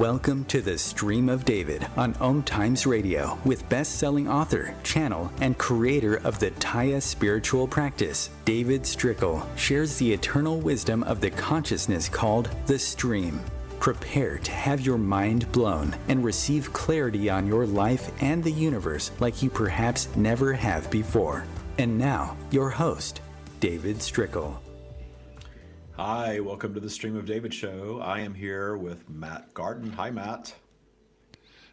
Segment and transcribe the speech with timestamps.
[0.00, 5.58] Welcome to the Stream of David on Om Times Radio with best-selling author, channel, and
[5.58, 12.08] creator of the Tya spiritual practice, David Strickel shares the eternal wisdom of the consciousness
[12.08, 13.42] called the stream.
[13.78, 19.10] Prepare to have your mind blown and receive clarity on your life and the universe
[19.20, 21.44] like you perhaps never have before.
[21.76, 23.20] And now, your host,
[23.60, 24.60] David Strickel.
[26.02, 28.00] Hi, welcome to the Stream of David show.
[28.02, 29.92] I am here with Matt Gardan.
[29.92, 30.54] Hi, Matt.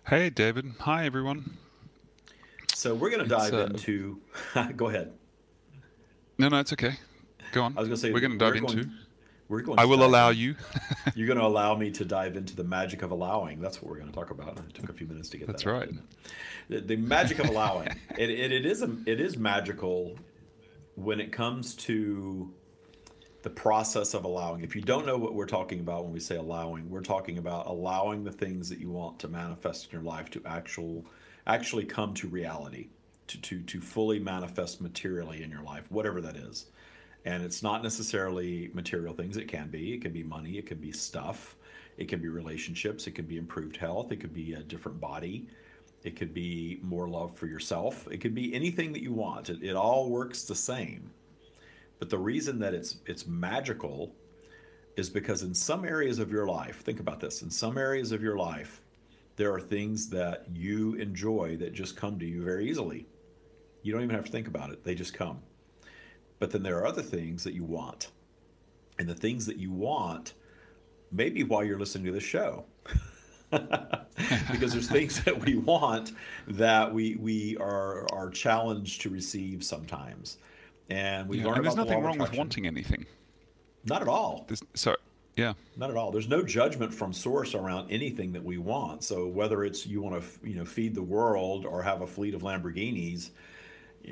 [0.06, 0.66] Hey, David.
[0.82, 1.58] Hi, everyone.
[2.76, 4.20] So we're going to dive uh, into.
[4.76, 5.14] go ahead.
[6.38, 6.96] No, no, it's okay.
[7.54, 7.78] Go on.
[7.78, 8.90] I was going to say we're going to dive going, into.
[9.48, 9.80] We're going.
[9.80, 10.58] I will allow you.
[11.16, 13.62] you're going to allow me to dive into the magic of allowing.
[13.62, 14.58] That's what we're going to talk about.
[14.58, 15.72] It took a few minutes to get That's that.
[15.72, 16.04] That's right.
[16.68, 17.88] The, the, magic of allowing.
[18.18, 20.20] it, it, it is a, it is magical
[20.96, 22.54] when it comes to
[23.48, 24.62] the process of allowing.
[24.62, 27.68] If you don't know what we're talking about when we say allowing, we're talking about
[27.68, 31.06] allowing the things that you want to manifest in your life to actual
[31.46, 32.90] actually come to reality,
[33.28, 36.66] to to to fully manifest materially in your life, whatever that is.
[37.24, 39.38] And it's not necessarily material things.
[39.38, 39.94] It can be.
[39.94, 40.58] It can be money.
[40.58, 41.56] It can be stuff.
[41.98, 43.08] It can be relationships.
[43.08, 44.12] It can be improved health.
[44.12, 45.48] It could be a different body.
[46.04, 48.10] It could be more love for yourself.
[48.12, 49.50] It could be anything that you want.
[49.50, 51.12] It, it all works the same.
[52.00, 54.14] But the reason that it's it's magical
[54.96, 58.22] is because in some areas of your life, think about this, in some areas of
[58.22, 58.82] your life,
[59.36, 63.06] there are things that you enjoy that just come to you very easily.
[63.84, 65.40] You don't even have to think about it, they just come.
[66.40, 68.10] But then there are other things that you want.
[69.00, 70.34] And the things that you want,
[71.12, 72.66] maybe while you're listening to the show.
[74.52, 76.12] because there's things that we want
[76.48, 80.38] that we we are are challenged to receive sometimes
[80.90, 83.06] and we yeah, learn and there's about nothing wrong with wanting anything.
[83.86, 84.46] Not at all.
[84.48, 84.96] There's, so
[85.36, 86.12] yeah, not at all.
[86.12, 89.04] There's no judgment from source around anything that we want.
[89.04, 92.34] So whether it's you want to you know feed the world or have a fleet
[92.34, 93.32] of Lamborghinis,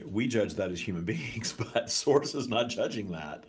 [0.06, 3.46] we judge that as human beings, but source is not judging that.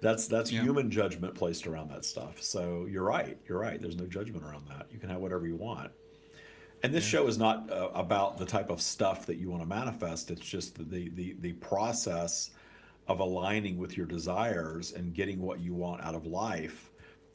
[0.00, 0.62] That's that's yeah.
[0.62, 2.42] human judgment placed around that stuff.
[2.42, 3.38] So you're right.
[3.48, 3.80] You're right.
[3.80, 4.86] There's no judgment around that.
[4.90, 5.90] You can have whatever you want.
[6.82, 7.20] And this yeah.
[7.20, 10.30] show is not uh, about the type of stuff that you want to manifest.
[10.30, 12.50] It's just the the the process
[13.08, 16.90] of aligning with your desires and getting what you want out of life.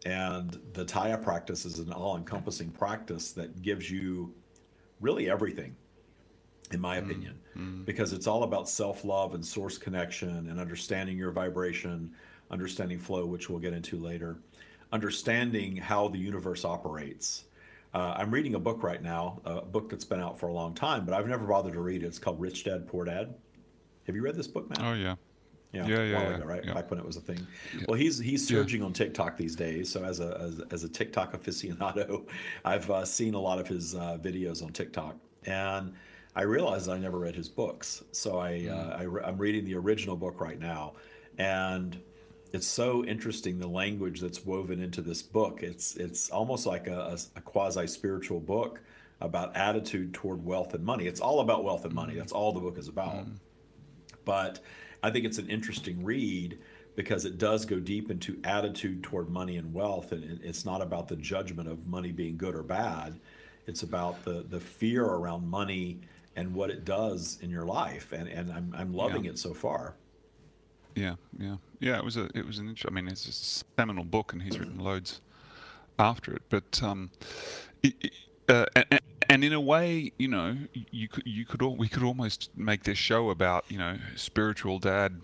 [0.06, 4.34] And the Tya practice is an all encompassing practice that gives you
[5.02, 5.76] really everything,
[6.72, 7.84] in my mm, opinion, mm-hmm.
[7.84, 12.12] because it's all about self love and source connection and understanding your vibration,
[12.52, 14.38] understanding flow, which we'll get into later,
[14.92, 17.46] understanding how the universe operates.
[17.94, 20.74] Uh, I'm reading a book right now, a book that's been out for a long
[20.74, 22.08] time, but I've never bothered to read it.
[22.08, 23.34] It's called Rich Dad Poor Dad.
[24.06, 24.86] Have you read this book, man?
[24.86, 25.16] Oh yeah,
[25.76, 26.64] yeah, yeah, yeah, ago, right?
[26.66, 26.74] Yeah.
[26.74, 27.46] Back when it was a thing.
[27.76, 27.86] Yeah.
[27.88, 29.92] Well, he's he's surging on TikTok these days.
[29.92, 32.28] So as a as, as a TikTok aficionado,
[32.66, 35.16] I've uh, seen a lot of his uh, videos on TikTok,
[35.46, 35.94] and
[36.36, 38.04] I realized I never read his books.
[38.12, 38.72] So I, mm.
[38.72, 40.94] uh, I re- I'm reading the original book right now,
[41.38, 42.00] and
[42.52, 45.64] it's so interesting the language that's woven into this book.
[45.64, 48.82] It's it's almost like a, a, a quasi spiritual book
[49.22, 51.08] about attitude toward wealth and money.
[51.08, 52.14] It's all about wealth and money.
[52.14, 52.18] Mm.
[52.18, 53.16] That's all the book is about.
[53.16, 53.38] Mm.
[54.26, 54.60] But
[55.04, 56.58] I think it's an interesting read
[56.96, 61.08] because it does go deep into attitude toward money and wealth, and it's not about
[61.08, 63.20] the judgment of money being good or bad.
[63.68, 66.00] It's about the the fear around money
[66.36, 69.32] and what it does in your life, and and I'm I'm loving yeah.
[69.32, 69.96] it so far.
[70.96, 71.98] Yeah, yeah, yeah.
[71.98, 72.98] It was a it was an interesting.
[72.98, 75.22] I mean, it's a seminal book, and he's written loads
[76.00, 76.44] after it.
[76.50, 77.12] But um,
[77.84, 78.12] it, it,
[78.48, 79.02] uh, and, and
[79.44, 80.56] in a way, you know,
[80.92, 85.20] you could you could we could almost make this show about you know spiritual dad,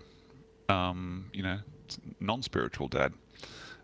[0.68, 1.58] um, you know,
[2.20, 3.12] non-spiritual dad,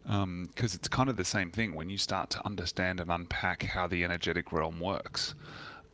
[0.03, 3.63] because um, it's kind of the same thing when you start to understand and unpack
[3.63, 5.35] how the energetic realm works.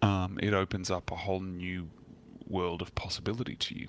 [0.03, 1.89] Um, it opens up a whole new
[2.47, 3.89] world of possibility to you.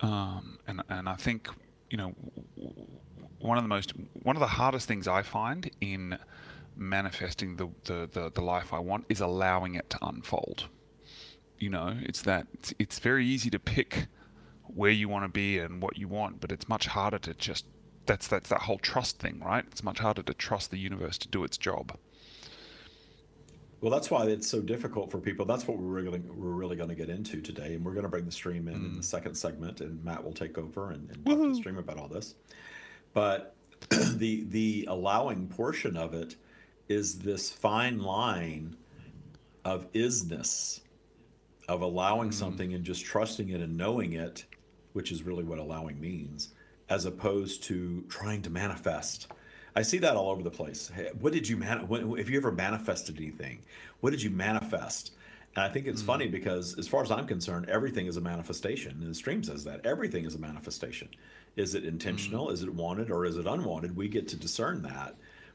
[0.00, 1.48] Um, and and I think
[1.90, 2.14] you know
[3.38, 3.92] one of the most
[4.22, 6.18] one of the hardest things I find in
[6.76, 10.68] manifesting the, the, the, the, life I want is allowing it to unfold.
[11.58, 14.08] You know, it's that it's, it's very easy to pick
[14.66, 17.66] where you want to be and what you want, but it's much harder to just
[18.06, 19.64] that's that's that whole trust thing, right?
[19.70, 21.96] It's much harder to trust the universe to do its job.
[23.80, 25.44] Well, that's why it's so difficult for people.
[25.44, 28.08] That's what we're really we're really going to get into today, and we're going to
[28.08, 28.86] bring the stream in mm.
[28.86, 31.78] in the second segment, and Matt will take over and, and talk to the stream
[31.78, 32.34] about all this.
[33.12, 33.54] But
[33.90, 36.36] the the allowing portion of it
[36.88, 38.76] is this fine line
[39.64, 40.80] of isness,
[41.68, 42.34] of allowing mm.
[42.34, 44.44] something and just trusting it and knowing it,
[44.92, 46.50] which is really what allowing means,
[46.88, 49.28] as opposed to trying to manifest.
[49.76, 50.90] I see that all over the place.
[50.94, 51.88] Hey, what did you man?
[51.90, 53.62] If you ever manifested anything,
[54.00, 55.12] what did you manifest?
[55.56, 56.06] And I think it's mm.
[56.06, 58.92] funny because, as far as I'm concerned, everything is a manifestation.
[59.00, 61.08] And the stream says that everything is a manifestation.
[61.56, 62.48] Is it intentional?
[62.48, 62.52] Mm.
[62.52, 63.96] Is it wanted or is it unwanted?
[63.96, 65.14] We get to discern that.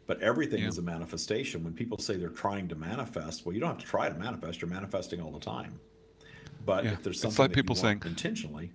[0.09, 0.69] But everything yeah.
[0.69, 1.63] is a manifestation.
[1.63, 4.59] When people say they're trying to manifest, well, you don't have to try to manifest.
[4.59, 5.79] You're manifesting all the time.
[6.65, 6.93] But yeah.
[6.93, 8.71] if there's something it's like people saying intentionally,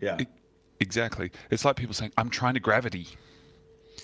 [0.00, 0.28] yeah, it,
[0.78, 1.32] exactly.
[1.50, 3.08] It's like people saying, "I'm trying to gravity."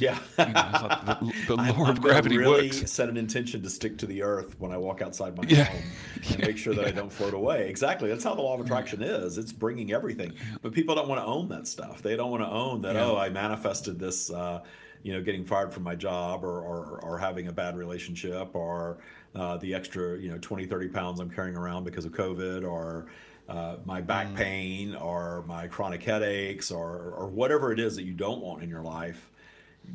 [0.01, 2.91] Yeah, you know, like the, the, law of gravity really works.
[2.91, 5.63] Set an intention to stick to the earth when I walk outside my yeah.
[5.63, 5.83] home
[6.17, 6.47] and yeah.
[6.47, 6.89] make sure that yeah.
[6.89, 7.69] I don't float away.
[7.69, 9.39] Exactly, that's how the law of attraction is.
[9.39, 10.33] It's bringing everything,
[10.63, 12.03] but people don't want to own that stuff.
[12.03, 12.97] They don't want to own that.
[12.97, 14.31] Oh, I manifested this.
[14.31, 14.63] Uh,
[15.05, 18.99] you know, getting fired from my job or, or, or having a bad relationship or
[19.37, 23.07] uh, the extra, you know, 20, 30 pounds I'm carrying around because of COVID or
[23.49, 24.35] uh, my back mm.
[24.35, 28.69] pain or my chronic headaches or, or whatever it is that you don't want in
[28.69, 29.31] your life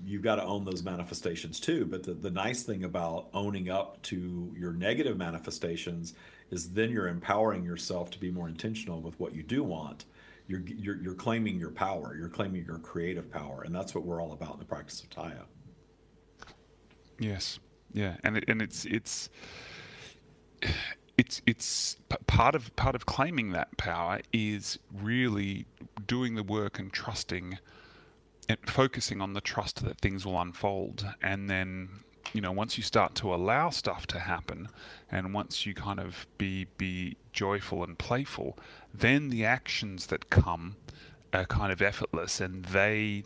[0.06, 1.86] you've got to own those manifestations too.
[1.86, 6.14] But the, the nice thing about owning up to your negative manifestations
[6.52, 10.06] is then you're empowering yourself to be more intentional with what you do want.
[10.50, 13.64] You're, you're, you're claiming your power, you're claiming your creative power.
[13.66, 15.46] And that's what we're all about in the practice of Tya.
[17.20, 17.60] Yes.
[17.94, 18.18] Yeah.
[18.24, 19.30] And, it, and it's, it's,
[21.20, 21.98] it's it's
[22.28, 25.66] part of part of claiming that power is really
[26.08, 27.60] doing the work and trusting
[28.48, 31.90] and focusing on the trust that things will unfold and then
[32.34, 34.70] you know once you start to allow stuff to happen
[35.12, 38.58] and once you kind of be be joyful and playful
[38.94, 40.76] then the actions that come
[41.34, 43.24] are kind of effortless and they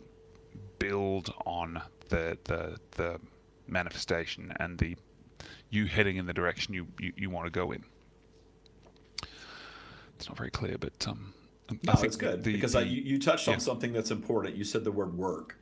[0.78, 3.18] build on the the the
[3.66, 4.96] manifestation and the
[5.70, 7.84] you heading in the direction you you, you want to go in
[10.16, 11.32] it's not very clear but um
[11.82, 14.54] no, it's good the, because the, I, you, you, touched on something that's important.
[14.54, 15.56] You said the word work.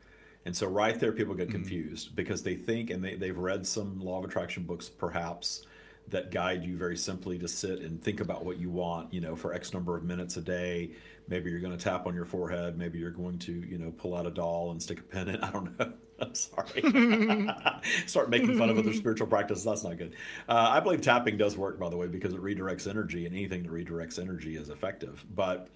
[0.45, 1.57] And so right there, people get mm-hmm.
[1.57, 2.17] confused mm-hmm.
[2.17, 5.65] because they think and they, they've read some law of attraction books, perhaps,
[6.09, 9.37] that guide you very simply to sit and think about what you want, you know,
[9.37, 10.91] for X number of minutes a day.
[11.29, 12.77] Maybe you're going to tap on your forehead.
[12.77, 15.37] Maybe you're going to, you know, pull out a doll and stick a pin in.
[15.43, 15.93] I don't know.
[16.19, 16.83] I'm sorry.
[18.07, 19.65] Start making fun of other spiritual practices.
[19.65, 20.15] That's not good.
[20.49, 23.63] Uh, I believe tapping does work, by the way, because it redirects energy, and anything
[23.63, 25.25] that redirects energy is effective.
[25.35, 25.69] But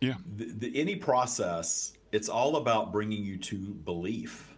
[0.00, 0.14] yeah.
[0.36, 4.54] The, the, any process, it's all about bringing you to belief.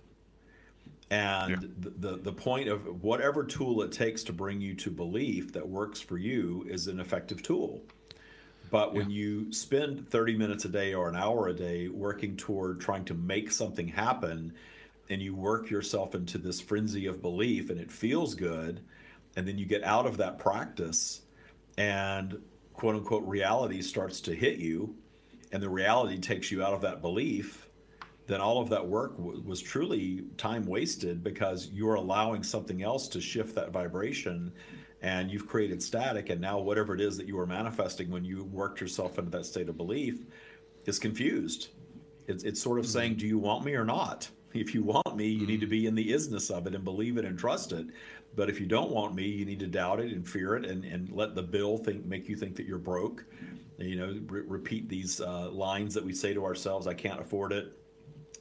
[1.11, 1.69] And yeah.
[1.79, 5.69] the, the, the point of whatever tool it takes to bring you to belief that
[5.69, 7.83] works for you is an effective tool.
[8.71, 9.17] But when yeah.
[9.17, 13.15] you spend 30 minutes a day or an hour a day working toward trying to
[13.15, 14.55] make something happen,
[15.11, 18.81] and you work yourself into this frenzy of belief and it feels good,
[19.37, 21.21] and then you get out of that practice
[21.77, 22.41] and
[22.73, 24.97] quote unquote reality starts to hit you,
[25.53, 27.69] and the reality takes you out of that belief,
[28.27, 33.07] then all of that work w- was truly time wasted because you're allowing something else
[33.09, 34.53] to shift that vibration
[35.03, 36.31] and you've created static.
[36.31, 39.45] And now, whatever it is that you were manifesting when you worked yourself into that
[39.45, 40.21] state of belief
[40.87, 41.69] is confused.
[42.29, 42.93] It's, it's sort of mm-hmm.
[42.93, 44.31] saying, Do you want me or not?
[44.55, 45.47] If you want me, you mm-hmm.
[45.49, 47.87] need to be in the isness of it and believe it and trust it.
[48.37, 50.85] But if you don't want me, you need to doubt it and fear it and,
[50.85, 53.25] and let the bill think make you think that you're broke
[53.83, 57.53] you know, re- repeat these uh, lines that we say to ourselves I can't afford
[57.53, 57.73] it.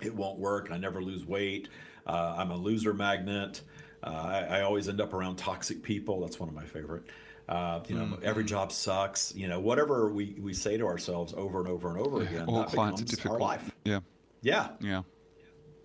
[0.02, 0.70] It won't work.
[0.72, 1.70] I never lose weight.
[2.08, 3.62] Uh, I'm a loser magnet.
[4.04, 6.22] Uh, I, I, always end up around toxic people.
[6.22, 7.04] That's one of my favorite.
[7.48, 8.24] Uh, you know, mm-hmm.
[8.24, 9.36] every job sucks.
[9.36, 12.60] You know, whatever we, we say to ourselves over and over and over again, All
[12.62, 13.70] that clients becomes our life.
[13.86, 14.00] Yeah.
[14.42, 14.70] Yeah.
[14.80, 15.04] Yeah.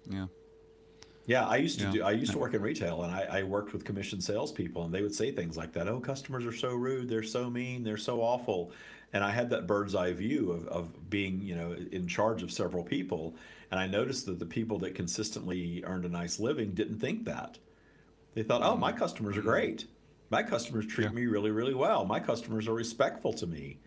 [0.09, 0.27] Yeah.
[1.27, 1.93] Yeah, I used to yeah.
[1.93, 2.03] do.
[2.05, 5.03] I used to work in retail, and I, I, worked with commission salespeople, and they
[5.03, 5.89] would say things like that.
[5.89, 7.09] Oh, customers are so rude.
[7.09, 7.83] They're so mean.
[7.83, 8.71] They're so awful
[9.13, 12.51] and I had that bird's eye view of, of being, you know, in charge of
[12.51, 13.35] several people.
[13.71, 17.59] And I noticed that the people that consistently earned a nice living didn't think that.
[18.35, 18.99] They thought, oh, my mm-hmm.
[18.99, 19.49] customers are mm-hmm.
[19.49, 19.87] great.
[20.31, 21.11] My customers treat yeah.
[21.11, 22.05] me really, really well.
[22.05, 23.79] My customers are respectful to me.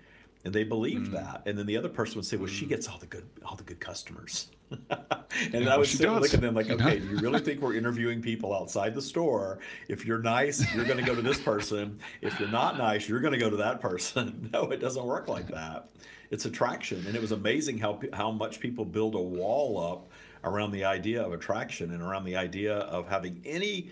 [0.45, 1.13] And they believed mm.
[1.13, 1.43] that.
[1.45, 2.69] And then the other person would say, well, she mm.
[2.69, 4.47] gets all the good, all the good customers.
[4.71, 7.75] and yeah, I would sit look at them like, okay, do you really think we're
[7.75, 9.59] interviewing people outside the store?
[9.87, 11.99] If you're nice, you're going to go to this person.
[12.21, 14.49] If you're not nice, you're going to go to that person.
[14.53, 15.89] no, it doesn't work like that.
[16.31, 20.11] It's attraction, and it was amazing how how much people build a wall up
[20.43, 23.89] around the idea of attraction and around the idea of having any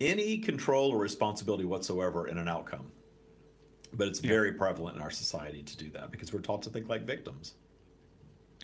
[0.00, 2.86] any control or responsibility whatsoever in an outcome.
[3.96, 4.30] But it's yeah.
[4.30, 7.54] very prevalent in our society to do that because we're taught to think like victims.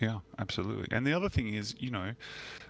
[0.01, 0.87] Yeah, absolutely.
[0.91, 2.13] And the other thing is, you know,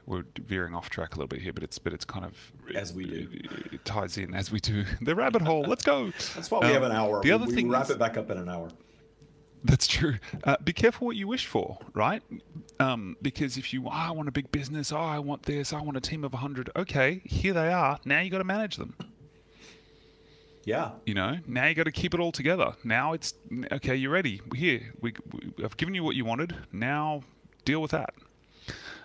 [0.05, 2.36] we're veering off track a little bit here, but it's but it's kind of
[2.75, 3.27] as we do.
[3.32, 5.63] It, it ties in as we do the rabbit hole.
[5.63, 6.12] Let's go.
[6.36, 7.22] That's why we um, have an hour.
[7.22, 8.70] The we, other we thing wrap is, it back up in an hour.
[9.65, 10.15] That's true.
[10.43, 12.22] Uh, be careful what you wish for, right?
[12.82, 15.82] Um, because if you, oh, I want a big business, oh, I want this, I
[15.82, 16.70] want a team of 100.
[16.75, 17.98] Okay, here they are.
[18.03, 18.93] Now you got to manage them.
[20.65, 20.91] Yeah.
[21.05, 22.74] You know, now you got to keep it all together.
[22.84, 23.34] Now it's
[23.72, 23.96] okay.
[23.96, 24.41] You're ready.
[24.55, 26.55] Here, we, we I've given you what you wanted.
[26.72, 27.24] Now
[27.65, 28.13] deal with that.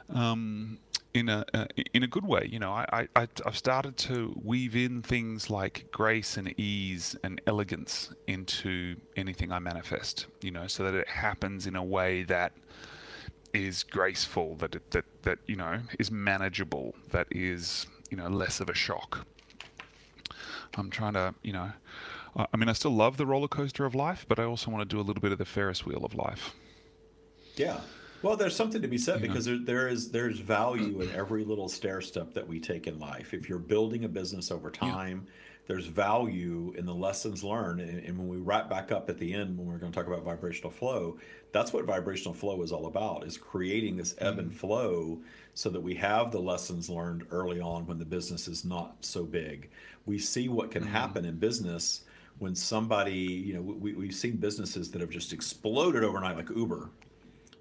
[0.09, 0.79] Um,
[1.15, 2.49] in a uh, in a good way.
[2.51, 7.41] You know, I, I I've started to weave in things like grace and ease and
[7.47, 10.27] elegance into anything I manifest.
[10.43, 12.53] You know, so that it happens in a way that
[13.53, 18.69] is graceful, that that that you know is manageable, that is you know less of
[18.69, 19.27] a shock.
[20.75, 21.73] I'm trying to you know.
[22.37, 24.95] I mean, I still love the roller coaster of life, but I also want to
[24.95, 26.55] do a little bit of the Ferris wheel of life.
[27.57, 27.81] Yeah,
[28.23, 31.69] well, there's something to be said because there, there is there's value in every little
[31.69, 33.33] stair step that we take in life.
[33.33, 35.33] If you're building a business over time, yeah.
[35.69, 37.81] there's value in the lessons learned.
[37.81, 40.09] And, and, when we wrap back up at the end, when we're going to talk
[40.09, 41.19] about vibrational flow,
[41.53, 45.21] that's what vibrational flow is all about: is creating this ebb mm and flow
[45.55, 49.25] so that we have the lessons learned early on when the business is not so
[49.25, 49.71] big.
[50.09, 52.03] We see what can mm happen in business
[52.39, 56.91] when somebody, you know, we, we've seen businesses that have just exploded overnight, like Uber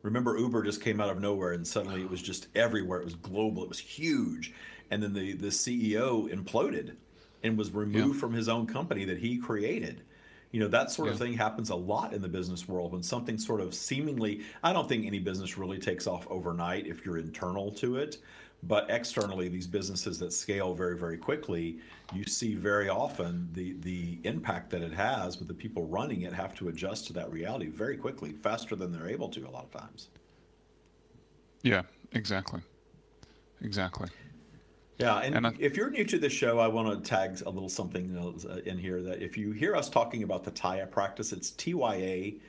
[0.08, 3.00] Remember, Uber just came out of nowhere and suddenly it was just everywhere.
[3.00, 3.64] It was global.
[3.64, 4.54] It was huge,
[4.90, 6.96] and then the the CEO imploded
[7.44, 8.20] and was removed yeah.
[8.22, 10.04] from his own company that he created.
[10.52, 11.14] You know that sort yeah.
[11.14, 14.42] of thing happens a lot in the business world when something sort of seemingly.
[14.64, 18.18] I don't think any business really takes off overnight if you're internal to it,
[18.64, 21.80] but externally, these businesses that scale very, very quickly,
[22.14, 26.34] you see very often the the impact that it has with the people running it
[26.34, 29.64] have to adjust to that reality very quickly, faster than they're able to a lot
[29.64, 30.10] of times.
[31.62, 31.84] Yeah,
[32.14, 32.62] exactly,
[33.62, 34.10] exactly.
[34.98, 37.50] Yeah, and, and I, if you're new to the show, I want to tag a
[37.50, 41.32] little something uh, in here that if you hear us talking about the Tya practice,
[41.32, 42.40] it's TYA.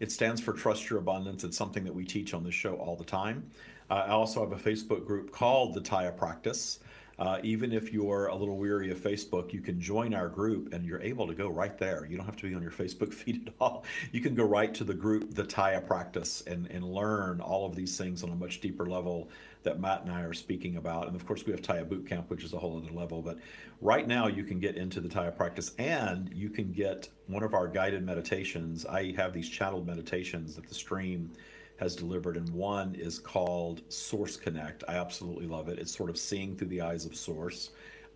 [0.00, 1.44] It stands for Trust Your Abundance.
[1.44, 3.50] It's something that we teach on this show all the time.
[3.90, 6.80] I also have a Facebook group called the Tya Practice.
[7.18, 10.84] Uh, even if you're a little weary of Facebook, you can join our group and
[10.84, 12.06] you're able to go right there.
[12.08, 13.84] You don't have to be on your Facebook feed at all.
[14.12, 17.74] You can go right to the group, the Tya Practice, and, and learn all of
[17.74, 19.30] these things on a much deeper level
[19.64, 21.08] that Matt and I are speaking about.
[21.08, 23.20] And of course, we have Tya Boot Camp, which is a whole other level.
[23.20, 23.38] But
[23.80, 27.52] right now, you can get into the Tya Practice and you can get one of
[27.52, 28.86] our guided meditations.
[28.86, 31.32] I have these channeled meditations that the stream
[31.78, 34.84] has delivered, and one is called Source Connect.
[34.88, 35.78] I absolutely love it.
[35.78, 37.70] It's sort of seeing through the eyes of Source.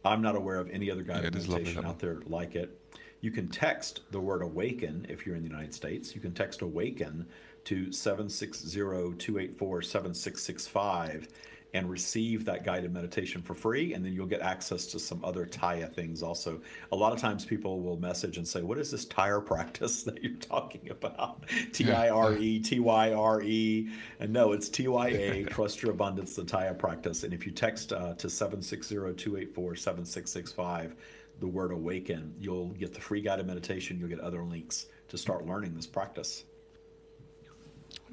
[0.05, 2.79] I'm not aware of any other guided yeah, meditation out there like it.
[3.21, 6.13] You can text the word awaken if you're in the United States.
[6.15, 7.25] You can text awaken
[7.65, 11.29] to 760 284 7665
[11.75, 13.95] and receive that guided meditation for free.
[13.95, 16.61] And then you'll get access to some other Tya things also.
[16.93, 20.23] A lot of times people will message and say, What is this tire practice that
[20.23, 21.45] you're talking about?
[21.73, 23.89] T I R E, T Y R E.
[24.21, 27.25] And no, it's T Y A, Trust Your Abundance, the Tya practice.
[27.25, 30.95] And if you text uh, to 760 284 7665,
[31.41, 33.99] the word awaken, you'll get the free guided meditation.
[33.99, 36.45] You'll get other links to start learning this practice.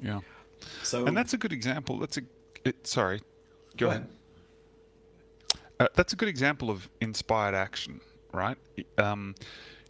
[0.02, 0.20] Yeah.
[0.82, 1.98] So, and that's a good example.
[1.98, 2.22] That's a,
[2.64, 3.20] it, sorry,
[3.80, 4.06] Go, ahead.
[5.78, 8.00] Uh, that's a good example of inspired action,
[8.32, 8.58] right?
[8.98, 9.34] Um,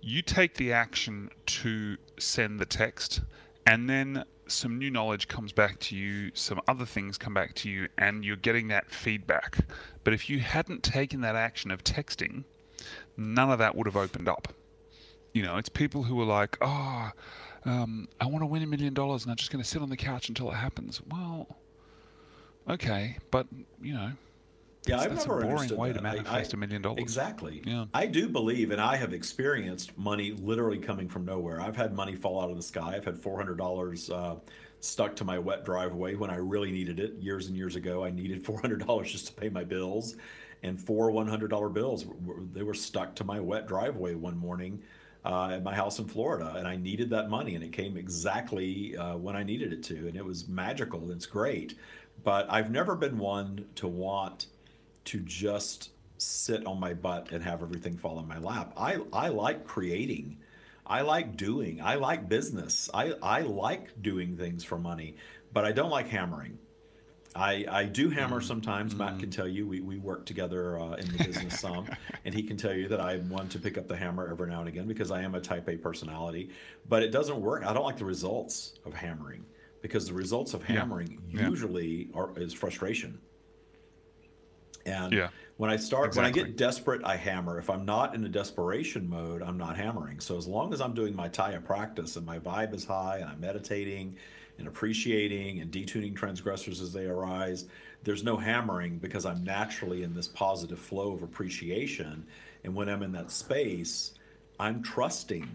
[0.00, 3.23] you take the action to send the text,
[3.66, 7.68] and then some new knowledge comes back to you, some other things come back to
[7.68, 9.59] you, and you're getting that feedback.
[10.04, 12.44] But if you hadn't taken that action of texting,
[13.16, 14.49] none of that would have opened up.
[15.32, 17.11] You know, it's people who are like, oh,
[17.64, 19.90] um, I want to win a million dollars and I'm just going to sit on
[19.90, 21.00] the couch until it happens.
[21.09, 21.47] Well,
[22.70, 23.46] okay, but
[23.80, 24.12] you know,
[24.86, 25.98] yeah, I've that's never a boring way that.
[25.98, 27.00] to manifest a million dollars.
[27.00, 27.62] Exactly.
[27.66, 27.84] Yeah.
[27.92, 31.60] I do believe, and I have experienced money literally coming from nowhere.
[31.60, 32.94] I've had money fall out of the sky.
[32.96, 34.36] I've had four hundred dollars uh,
[34.80, 38.04] stuck to my wet driveway when I really needed it years and years ago.
[38.04, 40.16] I needed four hundred dollars just to pay my bills,
[40.62, 42.06] and four one hundred dollar bills
[42.52, 44.82] they were stuck to my wet driveway one morning.
[45.22, 48.96] Uh, at my house in Florida, and I needed that money, and it came exactly
[48.96, 51.10] uh, when I needed it to, and it was magical.
[51.10, 51.76] It's great,
[52.22, 54.46] but I've never been one to want
[55.06, 58.72] to just sit on my butt and have everything fall in my lap.
[58.76, 60.38] I, I like creating.
[60.86, 61.80] I like doing.
[61.80, 62.90] I like business.
[62.92, 65.16] I, I like doing things for money,
[65.52, 66.58] but I don't like hammering.
[67.34, 68.44] I, I do hammer mm.
[68.44, 68.94] sometimes.
[68.94, 68.98] Mm.
[68.98, 71.88] Matt can tell you we, we work together uh, in the business some,
[72.24, 74.60] and he can tell you that I'm one to pick up the hammer every now
[74.60, 76.50] and again because I am a type A personality.
[76.88, 77.64] But it doesn't work.
[77.64, 79.44] I don't like the results of hammering
[79.82, 81.49] because the results of hammering yeah.
[81.49, 82.20] usually yeah.
[82.20, 83.18] are is frustration.
[84.87, 85.28] And yeah.
[85.60, 86.40] When I start, exactly.
[86.40, 87.58] when I get desperate, I hammer.
[87.58, 90.18] If I'm not in a desperation mode, I'm not hammering.
[90.18, 93.28] So as long as I'm doing my Tya practice and my vibe is high and
[93.28, 94.16] I'm meditating
[94.56, 97.66] and appreciating and detuning transgressors as they arise,
[98.04, 102.26] there's no hammering because I'm naturally in this positive flow of appreciation.
[102.64, 104.14] And when I'm in that space,
[104.58, 105.46] I'm trusting.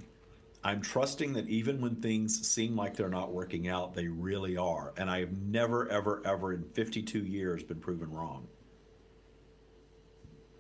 [0.66, 4.94] I'm trusting that even when things seem like they're not working out, they really are.
[4.98, 8.48] And I have never, ever, ever in 52 years been proven wrong.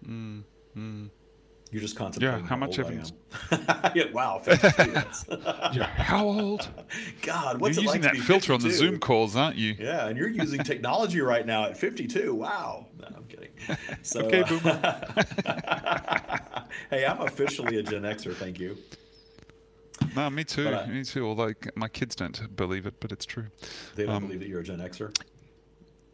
[0.08, 0.44] Mm,
[0.78, 1.10] mm.
[1.72, 2.42] You're just contemplating.
[2.42, 3.14] Yeah, how, much evidence?
[3.96, 4.92] yeah, wow, 52
[5.74, 6.70] yeah, how old?
[7.24, 8.54] God, what's you're it using like that filter 52?
[8.54, 9.76] on the Zoom calls, aren't you?
[9.80, 12.32] Yeah, and you're using technology right now at 52.
[12.32, 12.86] Wow.
[13.02, 13.50] No, I'm kidding.
[14.04, 15.02] So, okay, boomer.
[16.92, 18.36] Hey, I'm officially a Gen Xer.
[18.36, 18.78] Thank you.
[20.16, 20.66] No, me too.
[20.66, 21.28] But, uh, me too.
[21.28, 23.48] Although my kids don't believe it, but it's true.
[23.96, 25.14] They don't Um, believe that you're a Gen Xer.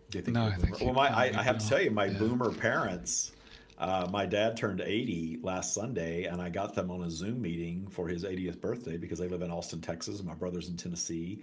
[0.09, 2.05] Do you think No, I think Well, my, I, I have to tell you, my
[2.05, 2.17] Yeah.
[2.17, 3.31] boomer parents.
[3.77, 7.87] Uh, my dad turned 80 last Sunday, and I got them on a Zoom meeting
[7.89, 11.41] for his 80th birthday because they live in Austin, Texas, and my brother's in Tennessee.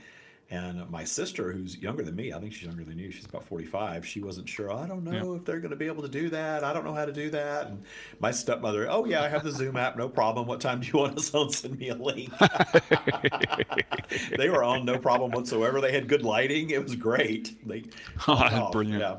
[0.51, 3.45] And my sister, who's younger than me, I think she's younger than you, she's about
[3.45, 4.73] 45, she wasn't sure.
[4.73, 6.65] I don't know if they're going to be able to do that.
[6.65, 7.67] I don't know how to do that.
[7.67, 7.83] And
[8.19, 10.47] my stepmother, oh, yeah, I have the Zoom app, no problem.
[10.47, 11.51] What time do you want us on?
[11.51, 12.33] Send me a link.
[14.39, 15.83] they were on, no problem whatsoever.
[15.83, 16.71] They had good lighting.
[16.71, 17.55] It was great.
[17.69, 17.85] They,
[18.27, 19.01] Oh, brilliant.
[19.01, 19.17] Yeah.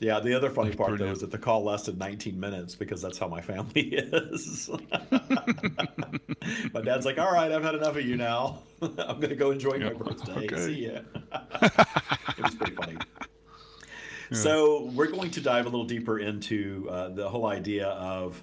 [0.00, 3.18] Yeah, the other funny part though is that the call lasted 19 minutes because that's
[3.18, 4.70] how my family is.
[6.88, 8.62] Dad's like, "All right, I've had enough of you now.
[8.82, 10.46] I'm going to go enjoy my birthday.
[10.46, 10.56] okay.
[10.56, 11.00] See ya."
[11.62, 12.96] it was pretty funny.
[14.30, 18.42] So we're going to dive a little deeper into uh, the whole idea of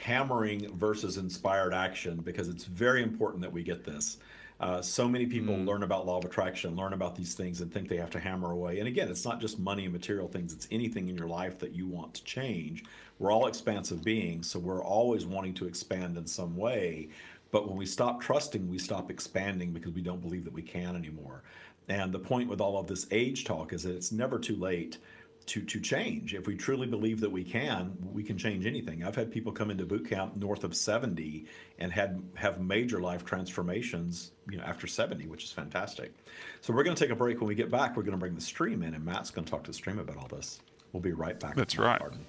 [0.00, 4.18] hammering versus inspired action because it's very important that we get this.
[4.58, 7.88] Uh, so many people learn about law of attraction, learn about these things, and think
[7.88, 8.78] they have to hammer away.
[8.78, 11.72] And again, it's not just money and material things; it's anything in your life that
[11.72, 12.84] you want to change.
[13.18, 17.08] We're all expansive beings, so we're always wanting to expand in some way.
[17.50, 20.96] But when we stop trusting, we stop expanding because we don't believe that we can
[20.96, 21.42] anymore.
[21.88, 24.98] And the point with all of this age talk is that it's never too late
[25.46, 26.34] to to change.
[26.34, 29.02] If we truly believe that we can, we can change anything.
[29.02, 31.46] I've had people come into boot camp north of 70
[31.78, 36.12] and had have major life transformations, you know, after 70, which is fantastic.
[36.60, 37.40] So we're going to take a break.
[37.40, 39.50] When we get back, we're going to bring the stream in, and Matt's going to
[39.50, 40.60] talk to the stream about all this.
[40.92, 41.56] We'll be right back.
[41.56, 42.00] That's right.
[42.00, 42.24] Harden.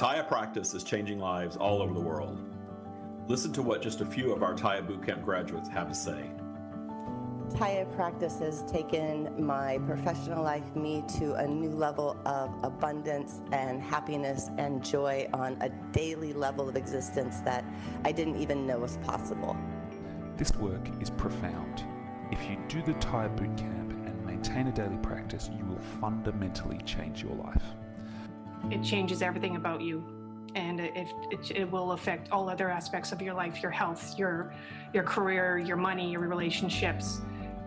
[0.00, 2.40] Tya practice is changing lives all over the world.
[3.28, 6.30] Listen to what just a few of our Tya Bootcamp graduates have to say.
[7.50, 13.82] Taya practice has taken my professional life, me, to a new level of abundance and
[13.82, 17.62] happiness and joy on a daily level of existence that
[18.02, 19.54] I didn't even know was possible.
[20.38, 21.84] This work is profound.
[22.32, 27.22] If you do the Tya Bootcamp and maintain a daily practice, you will fundamentally change
[27.22, 27.64] your life.
[28.70, 30.04] It changes everything about you.
[30.54, 34.52] And it, it, it will affect all other aspects of your life your health your
[34.92, 37.20] your career your money your relationships.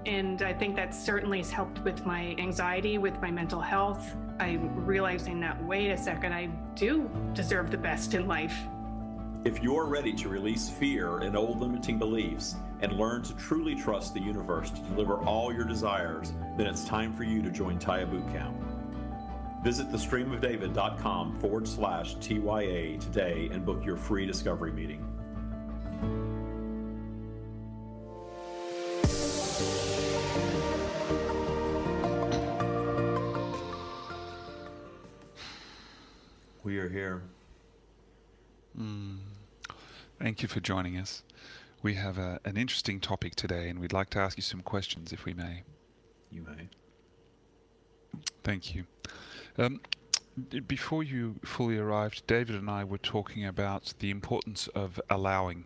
[0.06, 4.16] And i think that certainly has helped with my anxiety with my mental health.
[4.40, 8.56] I'm realizing that wait a second i do deserve the best in life.
[9.46, 14.14] If you're ready to release fear and old limiting beliefs and learn to truly trust
[14.14, 18.06] the universe to deliver all your desires, then it's time for you to join Tya
[18.06, 18.73] Bootcamp.
[19.64, 25.00] Visit thestreamofdavid.com forward slash TYA today and book your free discovery meeting.
[36.66, 37.24] We are here.
[38.76, 39.16] Hmm.
[40.20, 41.24] Thank you for joining us.
[41.82, 45.14] We have a, an interesting topic today, and we'd like to ask you some questions,
[45.14, 45.64] if we may.
[46.32, 46.68] You may.
[48.44, 48.86] Thank you.
[49.58, 49.82] Um,
[50.68, 55.66] before you fully arrived, David and I were talking about the importance of allowing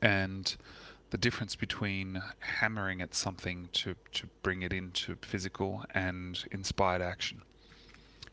[0.00, 0.56] and
[1.10, 7.42] the difference between hammering at something to, to bring it into physical and inspired action.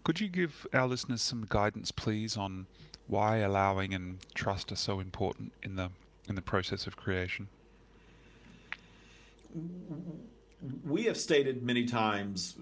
[0.03, 2.65] Could you give our listeners some guidance, please, on
[3.07, 5.89] why allowing and trust are so important in the
[6.27, 7.47] in the process of creation?
[10.85, 12.55] We have stated many times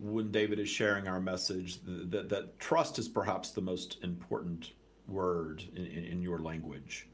[0.00, 4.72] when David is sharing our message that, that trust is perhaps the most important
[5.06, 7.08] word in, in, your language.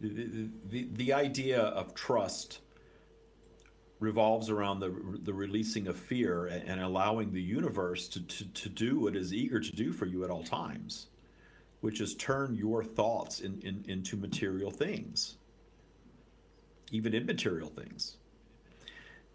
[0.00, 2.60] The, the, the idea of trust
[3.98, 9.00] revolves around the, the releasing of fear and, allowing the universe to, to, to do
[9.00, 11.06] what is eager to do for you at all times.
[11.80, 15.36] which is turn your thoughts in, in, into material things,
[16.90, 18.16] even immaterial things.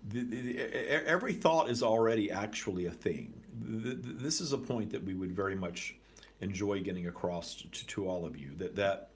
[0.10, 0.60] The, the,
[1.08, 3.34] every thought is already actually a thing.
[3.54, 5.96] This is a point that we would very much
[6.42, 9.10] enjoy getting across to, to all of you that that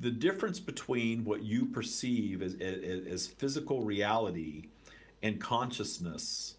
[0.00, 4.68] the difference between what you perceive as, as, as physical reality
[5.22, 6.56] and consciousness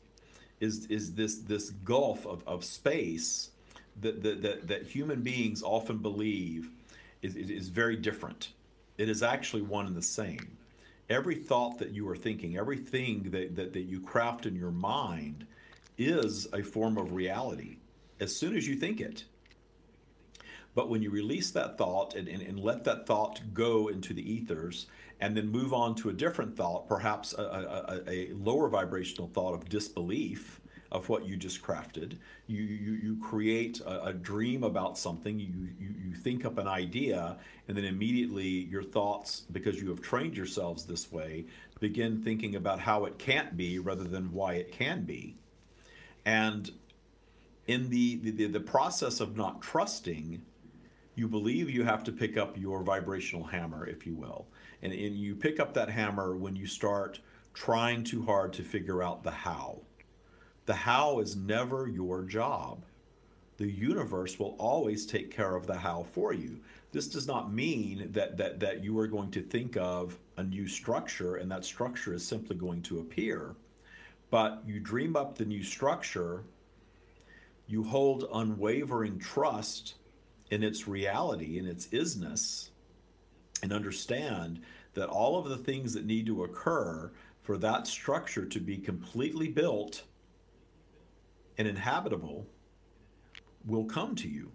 [0.59, 3.51] is is this this gulf of, of space
[4.01, 6.69] that, that, that, that human beings often believe
[7.21, 8.49] is, is very different.
[8.97, 10.54] It is actually one and the same.
[11.09, 15.45] Every thought that you are thinking, everything that, that, that you craft in your mind
[15.97, 17.77] is a form of reality
[18.19, 19.25] as soon as you think it.
[20.73, 24.29] But when you release that thought and, and, and let that thought go into the
[24.29, 24.87] ethers
[25.21, 29.53] and then move on to a different thought, perhaps a, a, a lower vibrational thought
[29.53, 30.59] of disbelief,
[30.95, 32.17] of what you just crafted.
[32.47, 35.37] You you, you create a, a dream about something.
[35.37, 40.01] You, you you think up an idea, and then immediately your thoughts, because you have
[40.01, 41.45] trained yourselves this way,
[41.79, 45.35] begin thinking about how it can't be rather than why it can be.
[46.25, 46.71] And
[47.67, 50.41] in the the, the process of not trusting,
[51.15, 54.47] you believe you have to pick up your vibrational hammer, if you will,
[54.81, 57.19] and, and you pick up that hammer when you start
[57.53, 59.81] trying too hard to figure out the how
[60.65, 62.83] the how is never your job.
[63.57, 66.59] The universe will always take care of the how for you.
[66.91, 70.67] This does not mean that, that, that you are going to think of a new
[70.67, 73.55] structure and that structure is simply going to appear.
[74.29, 76.43] But you dream up the new structure,
[77.67, 79.95] you hold unwavering trust
[80.51, 82.69] in its reality, in its isness,
[83.63, 84.61] and understand
[84.93, 89.47] that all of the things that need to occur for that structure to be completely
[89.47, 90.03] built
[91.57, 92.47] and inhabitable
[93.65, 94.51] will come to you.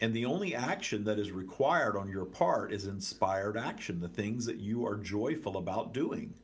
[0.00, 4.44] And the only action that is required on your part is inspired action, the things
[4.46, 6.34] that you are joyful about doing.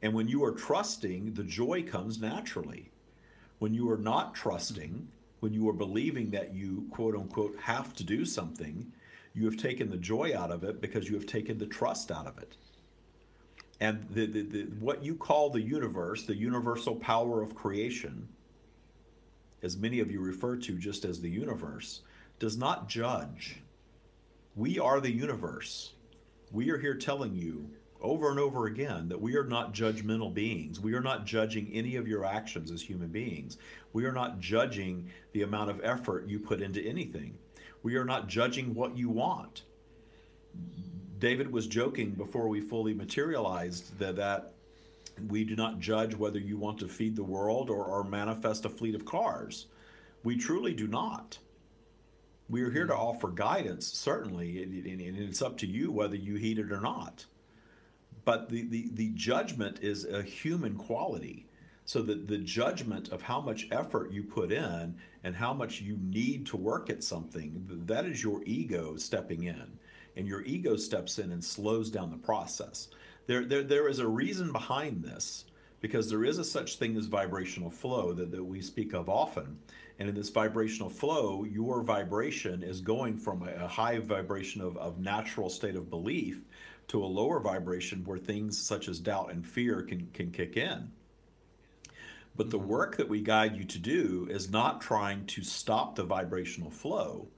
[0.00, 2.90] And when you are trusting, the joy comes naturally.
[3.58, 5.06] When you are not trusting,
[5.40, 8.90] when you are believing that you, quote unquote, have to do something,
[9.34, 12.26] you have taken the joy out of it because you have taken the trust out
[12.26, 12.56] of it.
[13.82, 18.28] And the, the, the, what you call the universe, the universal power of creation,
[19.60, 22.02] as many of you refer to just as the universe,
[22.38, 23.56] does not judge.
[24.54, 25.94] We are the universe.
[26.52, 30.78] We are here telling you over and over again that we are not judgmental beings.
[30.78, 33.58] We are not judging any of your actions as human beings.
[33.92, 37.36] We are not judging the amount of effort you put into anything.
[37.82, 39.62] We are not judging what you want.
[41.22, 44.54] David was joking before we fully materialized that, that
[45.28, 48.68] we do not judge whether you want to feed the world or, or manifest a
[48.68, 49.66] fleet of cars.
[50.24, 51.38] We truly do not.
[52.48, 53.02] We are here to mm-hmm.
[53.02, 57.24] offer guidance, certainly, and, and it's up to you whether you heed it or not.
[58.24, 61.46] But the, the, the judgment is a human quality.
[61.84, 65.98] So that the judgment of how much effort you put in and how much you
[66.02, 69.78] need to work at something, that is your ego stepping in
[70.16, 72.88] and your ego steps in and slows down the process.
[73.26, 75.44] There, there, there is a reason behind this
[75.80, 79.58] because there is a such thing as vibrational flow that, that we speak of often.
[79.98, 84.76] And in this vibrational flow, your vibration is going from a, a high vibration of,
[84.76, 86.42] of natural state of belief
[86.88, 90.90] to a lower vibration where things such as doubt and fear can, can kick in.
[92.36, 92.68] But the mm-hmm.
[92.68, 97.28] work that we guide you to do is not trying to stop the vibrational flow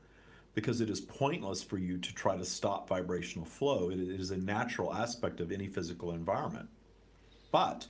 [0.54, 3.90] because it is pointless for you to try to stop vibrational flow.
[3.90, 6.68] it is a natural aspect of any physical environment.
[7.50, 7.86] But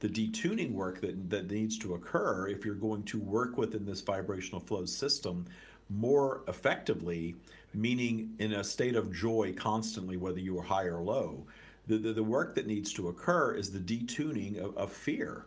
[0.00, 4.02] the detuning work that, that needs to occur if you're going to work within this
[4.02, 5.46] vibrational flow system
[5.88, 7.36] more effectively,
[7.72, 11.46] meaning in a state of joy constantly, whether you are high or low,
[11.86, 15.46] the, the, the work that needs to occur is the detuning of, of fear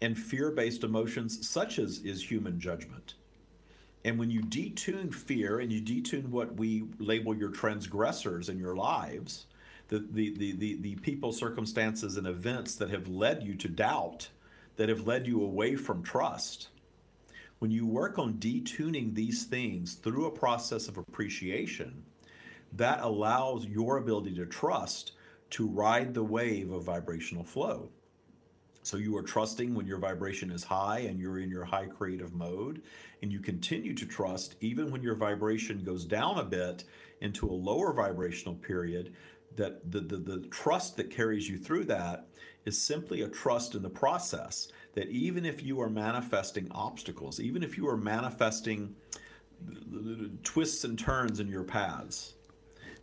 [0.00, 3.14] and fear based emotions, such as is human judgment.
[4.08, 8.74] And when you detune fear and you detune what we label your transgressors in your
[8.74, 9.44] lives,
[9.88, 14.30] the, the, the, the, the people, circumstances, and events that have led you to doubt,
[14.76, 16.68] that have led you away from trust,
[17.58, 22.02] when you work on detuning these things through a process of appreciation,
[22.72, 25.12] that allows your ability to trust
[25.50, 27.90] to ride the wave of vibrational flow.
[28.88, 32.32] So you are trusting when your vibration is high and you're in your high creative
[32.32, 32.80] mode.
[33.20, 36.84] And you continue to trust even when your vibration goes down a bit
[37.20, 39.12] into a lower vibrational period
[39.56, 42.28] that the, the, the trust that carries you through that
[42.64, 47.62] is simply a trust in the process that even if you are manifesting obstacles, even
[47.62, 48.96] if you are manifesting
[50.44, 52.36] twists and turns in your paths,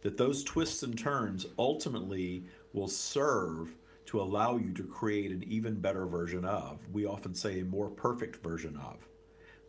[0.02, 2.44] that those twists and turns ultimately
[2.74, 3.76] will serve
[4.08, 6.88] to allow you to create an even better version of.
[6.92, 9.08] We often say a more perfect version of.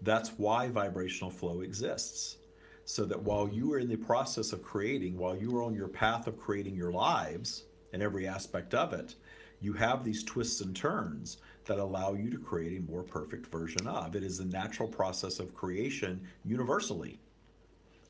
[0.02, 2.36] That's why vibrational flow exists.
[2.84, 5.88] So that while you are in the process of creating, while you are on your
[5.88, 9.16] path of creating your lives and every aspect of it,
[9.60, 13.86] you have these twists and turns that allow you to create a more perfect version
[13.86, 14.14] of.
[14.14, 17.18] It is the natural process of creation universally.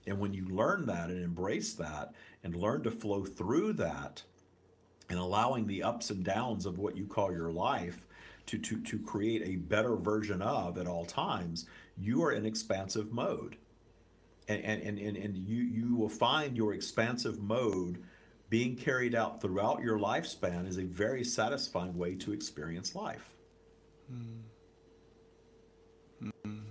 [0.06, 2.12] And when you learn that and embrace that
[2.44, 4.22] and learn to flow through that
[5.08, 8.06] and allowing the ups and downs of what you call your life
[8.46, 11.66] to, to, to create a better version of at all times,
[11.98, 13.56] you are in expansive mode
[14.48, 18.02] and, and, and, and you, you will find your expansive mode
[18.48, 23.34] being carried out throughout your lifespan is a very satisfying way to experience life.
[24.12, 24.42] Mm.
[26.46, 26.62] Mm.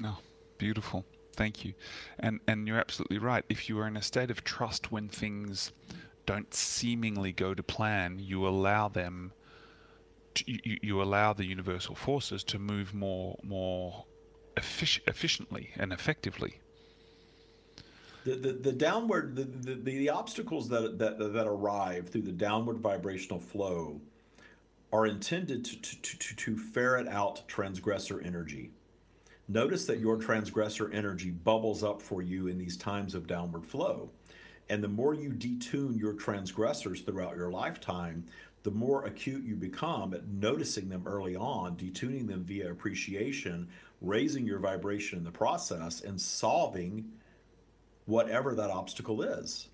[0.00, 0.16] No,
[0.56, 1.04] beautiful.
[1.34, 1.74] Thank you.
[2.18, 3.44] And and you're absolutely right.
[3.48, 5.72] If you are in a state of trust when things
[6.28, 9.32] don't seemingly go to plan, you allow them
[10.34, 14.04] to, you, you allow the universal forces to move more more
[14.58, 16.60] effic- efficiently and effectively
[18.24, 22.78] the, the, the downward the, the, the obstacles that, that that arrive through the downward
[22.78, 23.98] vibrational flow
[24.92, 28.70] are intended to, to, to, to ferret out transgressor energy.
[29.48, 34.10] Notice that your transgressor energy bubbles up for you in these times of downward flow.
[34.68, 38.24] And the more you detune your transgressors throughout your lifetime,
[38.64, 43.68] the more acute you become at noticing them early on, detuning them via appreciation,
[44.00, 47.08] raising your vibration in the process, and solving
[48.04, 49.68] whatever that obstacle is.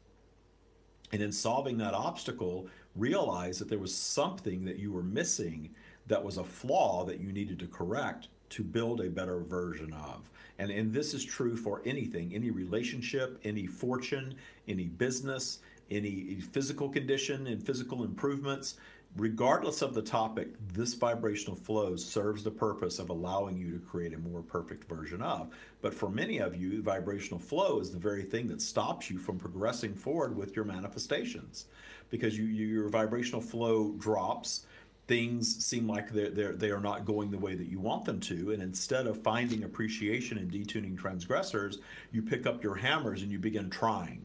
[1.13, 5.71] And in solving that obstacle, realize that there was something that you were missing
[6.07, 10.31] that was a flaw that you needed to correct to build a better version of.
[10.59, 14.35] And, and this is true for anything, any relationship, any fortune,
[14.69, 15.59] any business,
[15.91, 18.77] any physical condition and physical improvements
[19.17, 24.13] regardless of the topic, this vibrational flow serves the purpose of allowing you to create
[24.13, 25.51] a more perfect version of.
[25.83, 29.39] But for many of you, vibrational flow is the very thing that stops you from
[29.39, 31.67] progressing forward with your manifestations
[32.11, 34.67] because you, your vibrational flow drops.
[35.07, 38.21] Things seem like they're, they're, they are not going the way that you want them
[38.21, 38.53] to.
[38.53, 41.79] And instead of finding appreciation and detuning transgressors,
[42.11, 44.25] you pick up your hammers and you begin trying.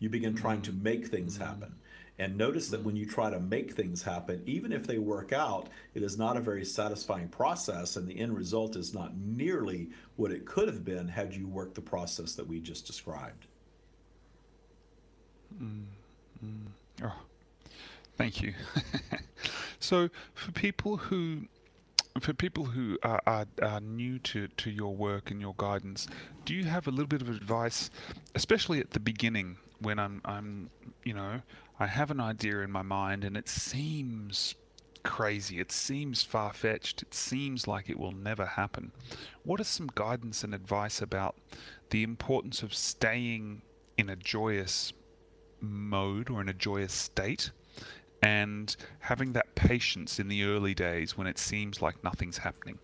[0.00, 1.74] You begin trying to make things happen
[2.18, 5.68] and notice that when you try to make things happen, even if they work out,
[5.94, 10.30] it is not a very satisfying process, and the end result is not nearly what
[10.30, 13.46] it could have been had you worked the process that we just described.
[15.60, 15.84] Mm,
[16.44, 16.66] mm.
[17.02, 17.20] Oh,
[18.16, 18.54] thank you.
[19.78, 21.48] so, for people who
[22.20, 26.06] for people who are, are, are, new to, to your work and your guidance,
[26.44, 27.90] do you have a little bit of advice,
[28.36, 30.70] especially at the beginning when I'm, I'm
[31.02, 31.42] you know,
[31.80, 34.54] I have an idea in my mind and it seems
[35.02, 35.58] crazy.
[35.58, 37.02] It seems far fetched.
[37.02, 38.92] It seems like it will never happen.
[39.42, 41.36] What are some guidance and advice about
[41.90, 43.62] the importance of staying
[43.96, 44.92] in a joyous
[45.60, 47.50] mode or in a joyous state
[48.24, 52.78] and having that patience in the early days when it seems like nothing's happening?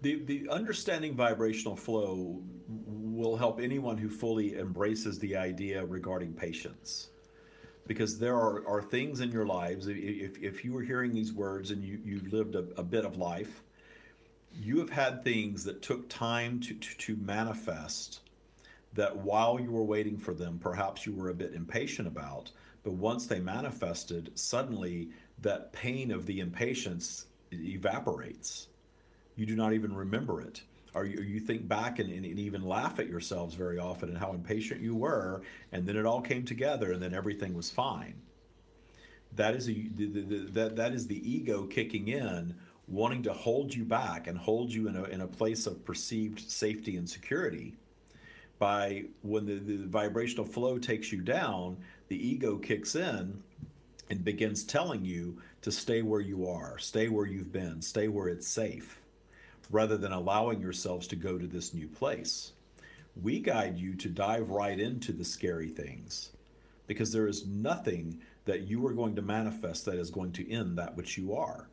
[0.00, 7.10] The, the understanding vibrational flow will help anyone who fully embraces the idea regarding patience
[7.86, 11.70] because there are, are things in your lives if, if you were hearing these words
[11.70, 13.62] and you, you've lived a, a bit of life
[14.54, 18.20] you have had things that took time to, to, to manifest
[18.92, 22.50] that while you were waiting for them perhaps you were a bit impatient about
[22.82, 25.08] but once they manifested suddenly
[25.40, 28.68] that pain of the impatience evaporates
[29.36, 30.62] you do not even remember it
[30.94, 34.32] or you, you think back and, and, even laugh at yourselves very often and how
[34.32, 35.42] impatient you were,
[35.72, 38.14] and then it all came together, and then everything was fine.
[39.36, 42.54] That is a, the, the, the, that that is the ego kicking in,
[42.88, 46.40] wanting to hold you back and hold you in a in a place of perceived
[46.40, 47.74] safety and security.
[48.62, 53.42] By when the, the vibrational flow takes you down, the ego kicks in
[54.08, 58.28] and begins telling you to stay where you are, stay where you've been, stay where
[58.28, 59.00] it's safe
[59.72, 62.52] rather than allowing yourselves to go to this new place.
[63.20, 66.30] We guide you to dive right into the scary things
[66.86, 70.78] because there is nothing that you are going to manifest that is going to end
[70.78, 71.68] that which you are.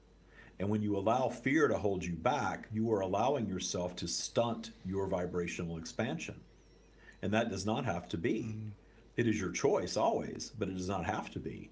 [0.58, 4.72] And when you allow fear to hold you back, you are allowing yourself to stunt
[4.84, 6.34] your vibrational expansion.
[7.22, 8.44] And that does not have to be.
[8.44, 8.70] Mm-hmm.
[9.18, 11.70] It is your choice always, but it does not have to be.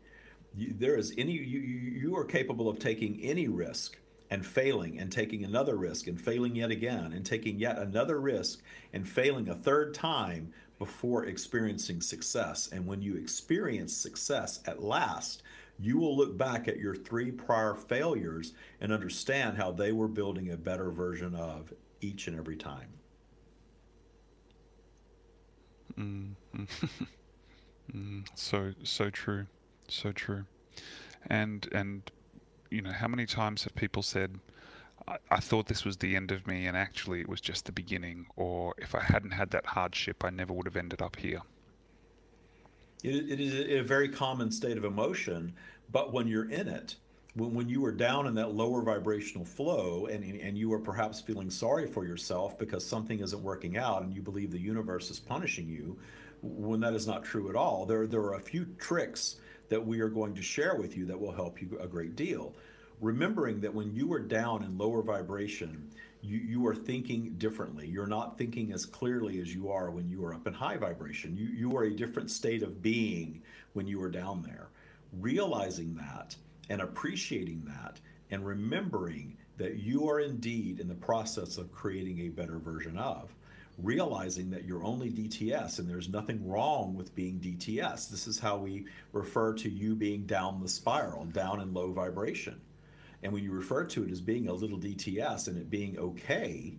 [0.56, 3.98] You, there is any you, you are capable of taking any risk
[4.30, 8.62] and failing and taking another risk and failing yet again and taking yet another risk
[8.94, 12.70] and failing a third time before experiencing success.
[12.72, 15.44] And when you experience success at last,
[15.80, 20.52] you will look back at your three prior failures and understand how they were building
[20.52, 22.90] a better version of each and every time.
[25.98, 26.34] Mm.
[27.96, 28.28] mm.
[28.36, 29.48] So so true,
[29.88, 30.46] so true,
[31.28, 32.10] and and
[32.70, 34.40] you know how many times have people said,
[35.08, 37.72] I, I thought this was the end of me, and actually it was just the
[37.72, 41.42] beginning, or if I hadn't had that hardship, I never would have ended up here.
[43.04, 45.54] It, it is a very common state of emotion,
[45.92, 46.96] but when you're in it,
[47.38, 51.22] when, when you are down in that lower vibrational flow and, and you are perhaps
[51.22, 55.20] feeling sorry for yourself because something isn't working out and you believe the universe is
[55.20, 55.98] punishing you,
[56.42, 59.38] when that is not true at all, there, there are a few tricks
[59.70, 62.56] that we are going to share with you that will help you a great deal.
[63.02, 67.88] Remembering that when you are down in lower vibration, you, you are thinking differently.
[67.88, 71.38] You're not thinking as clearly as you are when you are up in high vibration.
[71.38, 74.70] You, you are a different state of being when you are down there.
[75.14, 76.36] Realizing that
[76.70, 78.00] and appreciating that
[78.30, 83.34] and remembering that you are indeed in the process of creating a better version of.
[83.78, 88.10] Realizing that you're only DTS and there's nothing wrong with being DTS.
[88.10, 92.60] This is how we refer to you being down the spiral, down in low vibration.
[93.24, 96.78] And when you refer to it as being a little DTS and it being okay,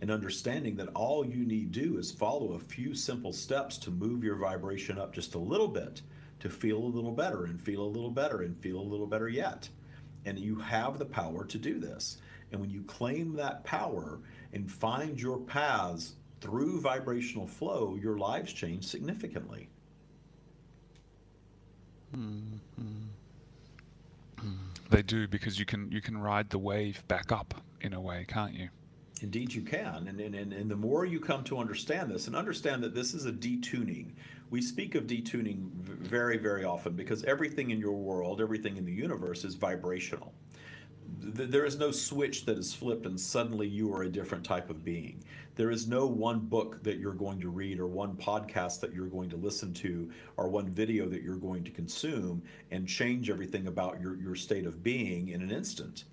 [0.00, 3.90] and understanding that all you need to do is follow a few simple steps to
[3.90, 6.02] move your vibration up just a little bit
[6.40, 9.28] to feel a little better and feel a little better and feel a little better
[9.28, 9.68] yet.
[10.24, 12.18] And you have the power to do this.
[12.52, 14.20] And when you claim that power
[14.52, 19.68] and find your paths through vibrational flow, your lives change significantly.
[22.14, 22.50] Mm-hmm.
[24.90, 28.24] They do because you can you can ride the wave back up in a way,
[28.26, 28.68] can't you?
[29.22, 30.08] Indeed, you can.
[30.08, 33.26] And, and, and the more you come to understand this, and understand that this is
[33.26, 34.12] a detuning.
[34.50, 38.92] We speak of detuning very, very often because everything in your world, everything in the
[38.92, 40.34] universe is vibrational.
[41.20, 44.84] There is no switch that is flipped and suddenly you are a different type of
[44.84, 45.22] being.
[45.54, 49.06] There is no one book that you're going to read or one podcast that you're
[49.06, 53.68] going to listen to or one video that you're going to consume and change everything
[53.68, 56.04] about your, your state of being in an instant.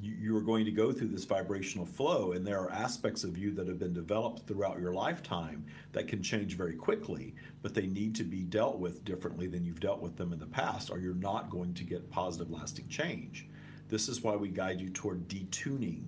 [0.00, 3.50] You, are going to go through this vibrational flow, and there are aspects of you
[3.52, 8.14] that have been developed throughout your lifetime that can change very quickly, but they need
[8.16, 11.14] to be dealt with differently than you've dealt with them in the past, or you're
[11.14, 13.48] not going to get positive, lasting change.
[13.88, 16.04] This is why we guide you toward detuning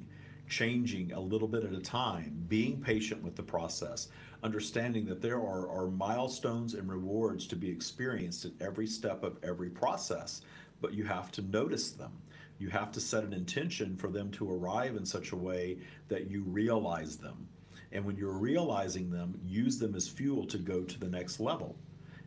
[0.48, 4.08] changing a little bit at a time, being patient with the process,
[4.42, 9.36] understanding that there are, are milestones and rewards to be experienced at every step of
[9.42, 10.42] every process,
[10.80, 12.12] but you have to notice them.
[12.58, 16.30] You have to set an intention for them to arrive in such a way that
[16.30, 17.48] you realize them.
[17.92, 21.76] And when you're realizing them, use them as fuel to go to the next level.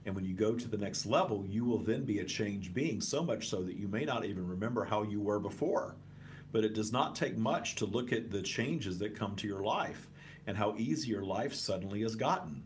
[0.06, 3.02] And when you go to the next level, you will then be a changed being,
[3.02, 5.96] so much so that you may not even remember how you were before
[6.52, 9.64] but it does not take much to look at the changes that come to your
[9.64, 10.10] life
[10.48, 12.64] and how easy your life suddenly has gotten.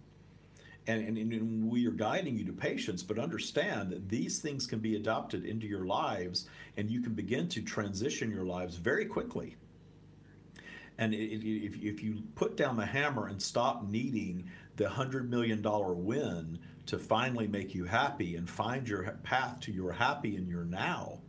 [0.87, 4.79] And, and, and, we are guiding you to patience, but understand that these things can
[4.79, 9.55] be adopted into your lives and you can begin to transition your lives very quickly.
[10.97, 15.27] And it, it, if, if you put down the hammer and stop needing the $100
[15.27, 20.47] million win to finally make you happy and find your path to your happy in
[20.47, 21.19] your now,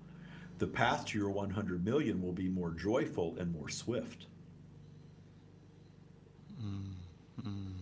[0.59, 4.27] the path to your 100 million will be more joyful and more swift.
[6.63, 6.93] Mm,
[7.43, 7.73] mm.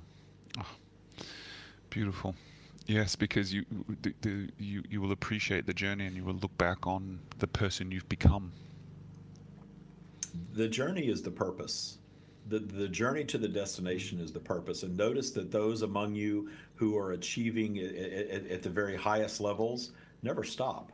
[1.95, 2.35] Beautiful.
[2.89, 3.65] Yes, because you,
[4.03, 7.47] the, the, you you will appreciate the journey and you will look back on the
[7.47, 8.51] person you've become.
[10.55, 11.99] The journey is the purpose.
[12.49, 14.83] The, the journey to the destination is the purpose.
[14.83, 19.41] And notice that those among you who are achieving at, at, at the very highest
[19.41, 19.93] levels
[20.25, 20.91] never stop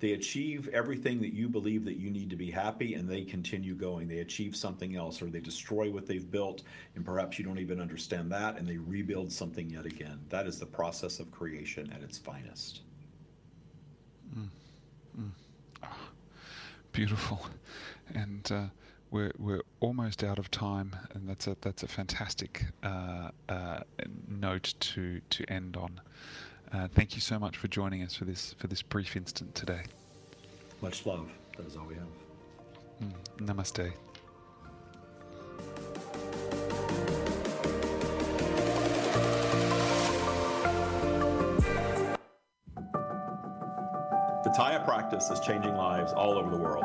[0.00, 3.74] they achieve everything that you believe that you need to be happy and they continue
[3.74, 6.62] going they achieve something else or they destroy what they've built
[6.94, 10.58] and perhaps you don't even understand that and they rebuild something yet again that is
[10.58, 12.80] the process of creation at its finest
[14.36, 14.48] mm.
[15.18, 15.30] Mm.
[15.82, 15.88] Oh,
[16.92, 17.46] beautiful
[18.14, 18.64] and uh,
[19.10, 23.80] we're, we're almost out of time, and that's a that's a fantastic uh, uh,
[24.28, 26.00] note to to end on.
[26.72, 29.82] Uh, thank you so much for joining us for this for this brief instant today.
[30.82, 31.30] Much love.
[31.56, 32.04] That is all we have.
[33.02, 33.46] Mm.
[33.46, 33.92] Namaste.
[44.42, 46.84] The Tya practice is changing lives all over the world.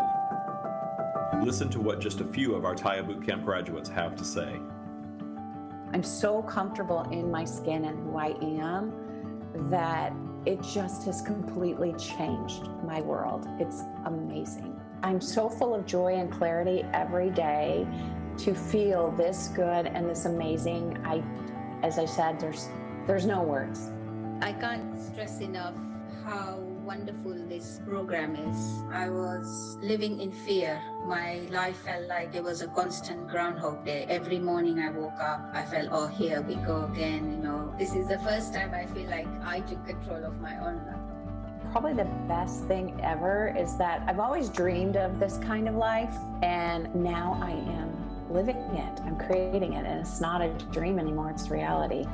[1.42, 4.60] Listen to what just a few of our Tya Bootcamp graduates have to say.
[5.94, 8.94] I'm so comfortable in my skin and who I am
[9.70, 10.12] that
[10.46, 13.48] it just has completely changed my world.
[13.60, 14.80] It's amazing.
[15.04, 17.88] I'm so full of joy and clarity every day
[18.40, 20.98] to feel this good and this amazing.
[21.06, 21.24] I
[21.84, 22.70] as I said there's
[23.08, 23.92] there's no words.
[24.42, 25.76] I can't stress enough
[26.26, 28.84] how wonderful this program is.
[28.92, 30.82] I was living in fear.
[31.06, 34.06] My life felt like it was a constant groundhog day.
[34.10, 37.45] Every morning I woke up, I felt, oh, here we go again.
[37.78, 40.56] You know, this is the first time I feel like I took control of my
[40.58, 41.72] own life.
[41.72, 46.16] Probably the best thing ever is that I've always dreamed of this kind of life,
[46.42, 47.92] and now I am
[48.30, 49.02] living it.
[49.02, 52.06] I'm creating it, and it's not a dream anymore, it's reality.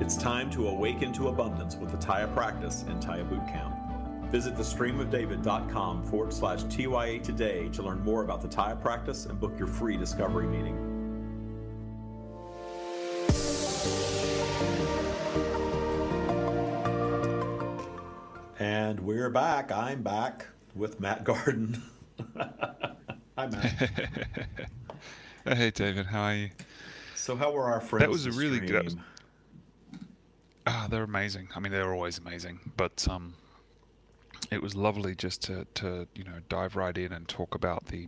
[0.00, 4.30] It's time to awaken to abundance with the Tya practice and Tya Bootcamp.
[4.30, 9.52] Visit thestreamofdavid.com forward slash TYA today to learn more about the Tya practice and book
[9.58, 10.91] your free discovery meeting.
[18.62, 19.72] And we're back.
[19.72, 20.46] I'm back
[20.76, 21.82] with Matt Gardan.
[23.36, 23.90] Hi, Matt.
[25.56, 26.06] hey, David.
[26.06, 26.50] How are you?
[27.16, 28.02] So, how were our friends?
[28.02, 28.70] That was a really stream?
[28.70, 28.98] good.
[30.68, 31.48] Ah, they're amazing.
[31.56, 33.34] I mean, they're always amazing, but um,
[34.52, 38.06] it was lovely just to, to you know dive right in and talk about the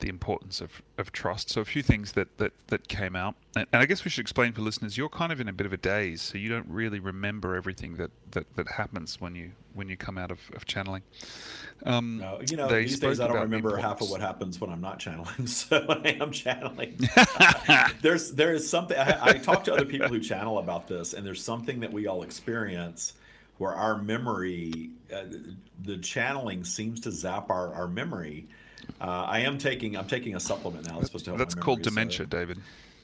[0.00, 1.50] the importance of, of trust.
[1.50, 4.22] So a few things that, that, that came out, and, and I guess we should
[4.22, 4.96] explain for listeners.
[4.96, 7.96] You're kind of in a bit of a daze, so you don't really remember everything
[7.96, 11.02] that, that, that happens when you when you come out of, of channeling.
[11.84, 14.80] Um, No, you know, these days I don't remember half of what happens when I'm
[14.80, 15.46] not channeling.
[15.46, 16.98] So when I am channeling,
[18.02, 18.96] there's there is something.
[18.98, 22.06] I, I talk to other people who channel about this, and there's something that we
[22.06, 23.14] all experience
[23.58, 25.24] where our memory, uh,
[25.84, 28.46] the channeling seems to zap our, our memory.
[29.00, 30.94] Uh, I am taking I'm taking a supplement now.
[30.94, 31.38] That's supposed to help.
[31.38, 32.58] That's called memory, so- dementia, David.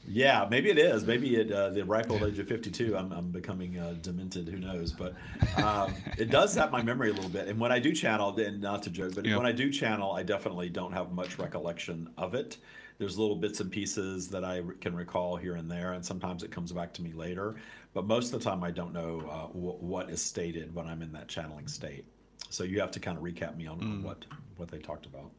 [0.09, 1.05] yeah, maybe it is.
[1.05, 4.49] Maybe at uh, the ripe old age of 52, I'm, I'm becoming uh, demented.
[4.49, 4.93] Who knows?
[4.93, 5.15] But
[5.63, 7.47] um, it does zap my memory a little bit.
[7.49, 9.37] And when I do channel, and not to joke, but Yeah.
[9.37, 12.57] when I do channel, I definitely don't have much recollection of it.
[12.99, 16.51] There's little bits and pieces that I can recall here and there, and sometimes it
[16.51, 17.57] comes back to me later.
[17.95, 21.03] But most of the time, I don't know uh, wh- what is stated when I'm
[21.03, 22.05] in that channeling state.
[22.51, 23.83] So you have to kind of recap me on, Mm.
[23.93, 24.25] on what
[24.57, 25.31] what they talked about.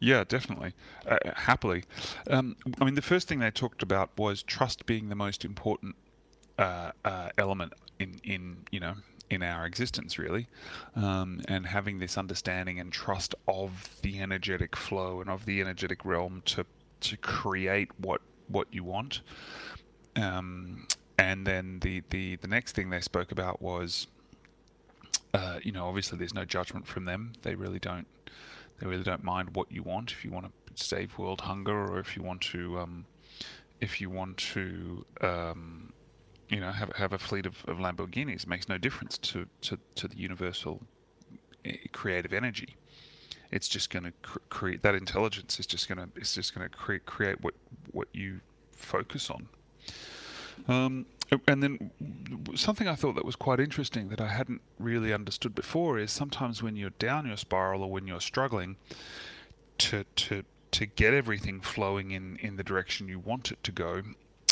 [0.00, 0.74] Yeah, definitely.
[1.06, 1.84] Uh, happily.
[2.30, 5.96] Um, I mean, the first thing they talked about was trust being the most important
[6.58, 8.94] uh, uh, element in, in, you know,
[9.30, 10.46] in our existence, really,
[10.96, 16.04] um, and having this understanding and trust of the energetic flow and of the energetic
[16.04, 16.64] realm to
[17.00, 19.20] to create what what you want.
[20.16, 20.86] Um,
[21.18, 24.06] and then the, the the next thing they spoke about was,
[25.34, 27.32] uh, you know, obviously there's no judgment from them.
[27.42, 28.06] They really don't
[28.78, 30.12] they really don't mind what you want.
[30.12, 30.52] If you want to
[30.82, 33.06] save world hunger, or if you want to, um,
[33.80, 35.92] if you want to, um,
[36.48, 39.78] you know, have have a fleet of, of Lamborghinis, it makes no difference to to,
[39.96, 40.82] to the universal
[41.64, 42.76] eh, creative energy.
[43.50, 45.58] It's just going to cr- create that intelligence.
[45.58, 47.54] is just going to it's just going to create create what
[47.92, 48.40] what you
[48.72, 49.48] focus on.
[50.68, 51.06] Um,
[51.46, 51.90] and then
[52.54, 56.62] something I thought that was quite interesting that I hadn't really understood before is sometimes
[56.62, 58.76] when you're down your spiral or when you're struggling
[59.78, 64.02] to to to get everything flowing in in the direction you want it to go.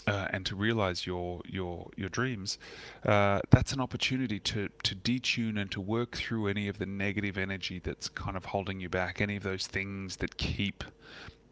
[0.08, 2.58] Uh, and to realize your your your dreams,
[3.04, 7.36] uh, that's an opportunity to to detune and to work through any of the negative
[7.36, 10.84] energy that's kind of holding you back, any of those things that keep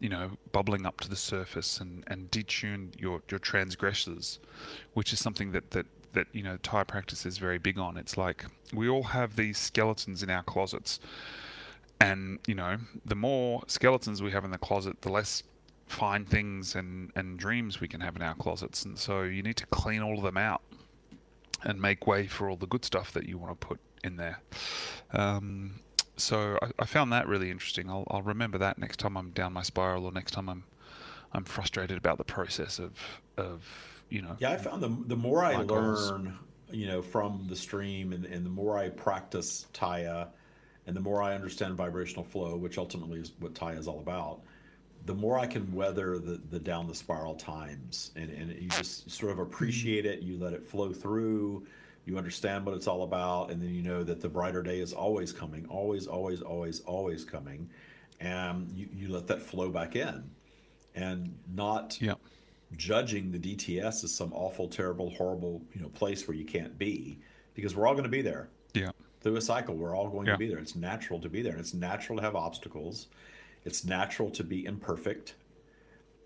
[0.05, 4.37] you know, bubbling up to the surface and, and detune your, your transgressors,
[4.93, 7.97] which is something that, that, that, you know, Tya practice is very big on.
[7.97, 10.99] It's like we all have these skeletons in our closets.
[11.99, 15.41] And, you know, the more skeletons we have in the closet, the less
[15.87, 18.85] fine things and, and dreams we can have in our closets.
[18.85, 20.61] And so you need to clean all of them out
[21.63, 24.39] and make way for all the good stuff that you want to put in there.
[25.13, 25.79] Um,
[26.17, 27.89] so I, I found that really interesting.
[27.89, 30.63] I'll, I'll remember that next time I'm down my spiral, or next time I'm
[31.33, 32.93] I'm frustrated about the process of
[33.37, 33.63] of
[34.09, 34.35] you know.
[34.39, 36.11] Yeah, I found the the more I goals.
[36.11, 36.37] learn,
[36.71, 40.29] you know, from the stream, and, and the more I practice Tya,
[40.87, 44.41] and the more I understand vibrational flow, which ultimately is what Tya is all about,
[45.05, 49.09] the more I can weather the, the down the spiral times, and and you just
[49.11, 50.21] sort of appreciate it.
[50.21, 51.65] You let it flow through.
[52.05, 54.93] You understand what it's all about, and then you know that the brighter day is
[54.93, 57.67] always coming, always, always, always, always coming,
[58.19, 60.23] and you, you let that flow back in,
[60.93, 62.13] and not Yeah.
[62.77, 67.19] judging the DTS as some awful, terrible, horrible, you know, place where you can't be.
[67.55, 68.49] because we're all going to be there.
[68.73, 68.91] Yeah.
[69.21, 70.33] Through a cycle, we're all going Yeah.
[70.33, 70.57] to be there.
[70.57, 73.07] It's natural to be there, and it's natural to have obstacles.
[73.63, 75.35] It's natural to be imperfect.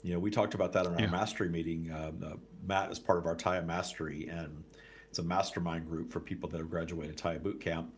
[0.01, 1.11] You know, we talked about that in our Yeah.
[1.11, 1.91] mastery meeting.
[1.91, 2.33] Um, uh,
[2.65, 4.63] Matt is part of our Tya Mastery, and
[5.09, 7.91] it's a mastermind group for people that have graduated Tya Boot Camp.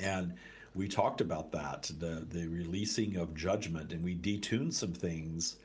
[0.00, 0.34] And
[0.74, 5.56] we talked about that the the releasing of judgment, and we detuned some things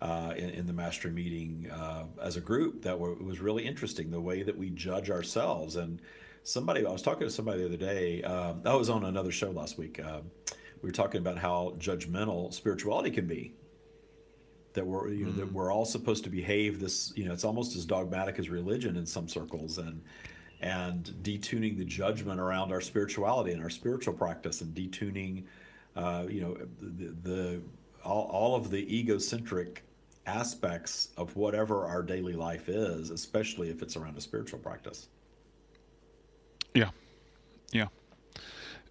[0.00, 4.10] uh, in, in the master meeting uh, as a group that were, was really interesting.
[4.10, 6.00] The way that we judge ourselves, and
[6.44, 8.22] somebody I was talking to somebody the other day.
[8.22, 10.00] Um, I was on another show last week.
[10.04, 10.30] Um,
[10.80, 13.52] we were talking about how judgmental spirituality can be.
[14.74, 17.76] That we're you know that we're all supposed to behave this you know it's almost
[17.76, 20.00] as dogmatic as religion in some circles and
[20.62, 25.44] and detuning the judgment around our spirituality and our spiritual practice and detuning
[25.96, 27.62] uh, you know the, the
[28.04, 29.84] all, all of the egocentric
[30.26, 35.08] aspects of whatever our daily life is especially if it's around a spiritual practice.
[36.74, 36.90] Yeah,
[37.72, 37.88] yeah,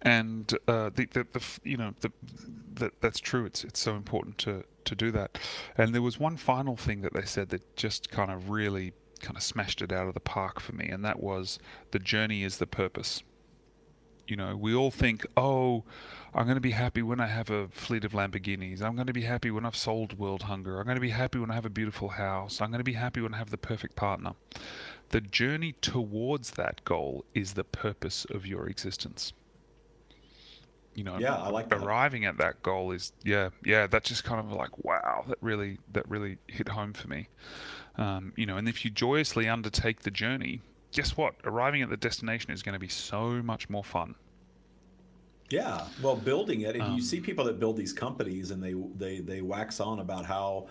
[0.02, 2.12] and uh, the, the the you know the
[2.74, 3.44] that that's true.
[3.44, 5.38] It's it's so important to to do that.
[5.76, 9.36] And there was one final thing that they said that just kind of really kind
[9.36, 11.58] of smashed it out of the park for me, and that was
[11.92, 13.22] the journey is the purpose.
[14.26, 15.84] You know, we all think, oh,
[16.34, 18.80] I'm going to be happy when I have a fleet of Lamborghinis.
[18.80, 20.78] I'm going to be happy when I've solved World Hunger.
[20.78, 22.60] I'm going to be happy when I have a beautiful house.
[22.60, 24.32] I'm going to be happy when I have the perfect partner.
[25.10, 29.32] The journey towards that goal is the purpose of your existence.
[30.94, 31.78] You know, Yeah, I like that.
[31.78, 33.86] arriving at that goal is yeah, yeah.
[33.86, 37.28] That's just kind of like wow, that really that really hit home for me.
[37.96, 40.60] Um, you know, and if you joyously undertake the journey,
[40.92, 41.34] guess what?
[41.44, 44.14] Arriving at the destination is going to be so much more fun.
[45.50, 48.74] Yeah, well, building it, and Um, you see people that build these companies, and they
[48.96, 50.68] they they wax on about how,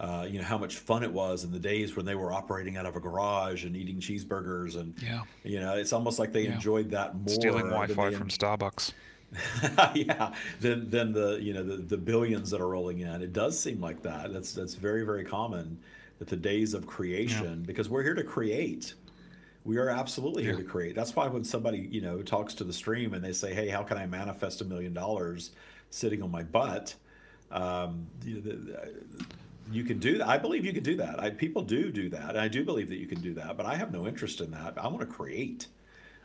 [0.00, 2.76] uh, you know, how much fun it was in the days when they were operating
[2.78, 5.22] out of a garage and eating cheeseburgers, and Yeah.
[5.42, 6.54] you know, it's almost like they Yeah.
[6.54, 7.28] enjoyed that more.
[7.28, 8.92] Stealing Wi-Fi from en- Starbucks.
[9.94, 13.22] yeah, than than the you know the, the billions that are rolling in.
[13.22, 14.32] It does seem like that.
[14.32, 15.78] That's that's very very common
[16.18, 18.94] that the days of creation because we're here to create.
[19.64, 20.94] We are absolutely here to create.
[20.94, 23.82] That's why when somebody you know talks to the stream and they say, "Hey, how
[23.82, 25.50] can I manifest a million dollars
[25.90, 26.94] sitting on my butt?"
[27.50, 28.92] Um, you, the,
[29.72, 30.28] you can do that.
[30.28, 31.20] I believe you can do that.
[31.20, 32.36] I, people do do that.
[32.36, 33.56] I do believe that you can do that.
[33.56, 34.74] But I have no interest in that.
[34.76, 35.68] I want to create.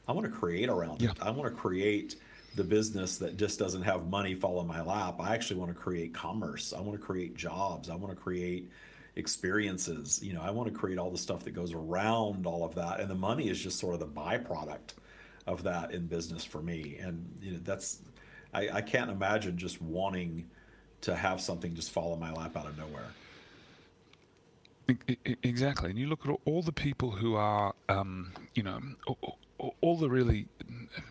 [0.08, 1.12] I want to create around Yeah.
[1.12, 1.18] it.
[1.22, 2.16] I want to create
[2.60, 5.16] the business that just doesn't have money fall in my lap.
[5.22, 6.74] I actually want to create commerce.
[6.78, 7.90] I want to create jobs.
[7.90, 8.70] I want to create
[9.16, 10.20] experiences.
[10.22, 13.00] You know, I want to create all the stuff that goes around all of that.
[13.00, 14.96] And the money is just sort of the byproduct
[15.48, 16.98] of that in business for me.
[17.00, 18.00] And you know, that's
[18.54, 20.50] I, I can't imagine just wanting
[21.02, 23.08] to have something just fall in my lap out of nowhere.
[25.44, 28.82] Exactly, and you look at all- the people who are, um, you know,
[29.82, 30.48] all the really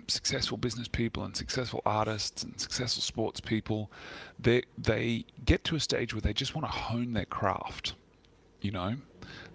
[0.08, 3.90] successful business people and successful artists and successful sports people.
[4.38, 7.94] They they get to a stage where they just want to hone their craft.
[8.60, 8.96] You know,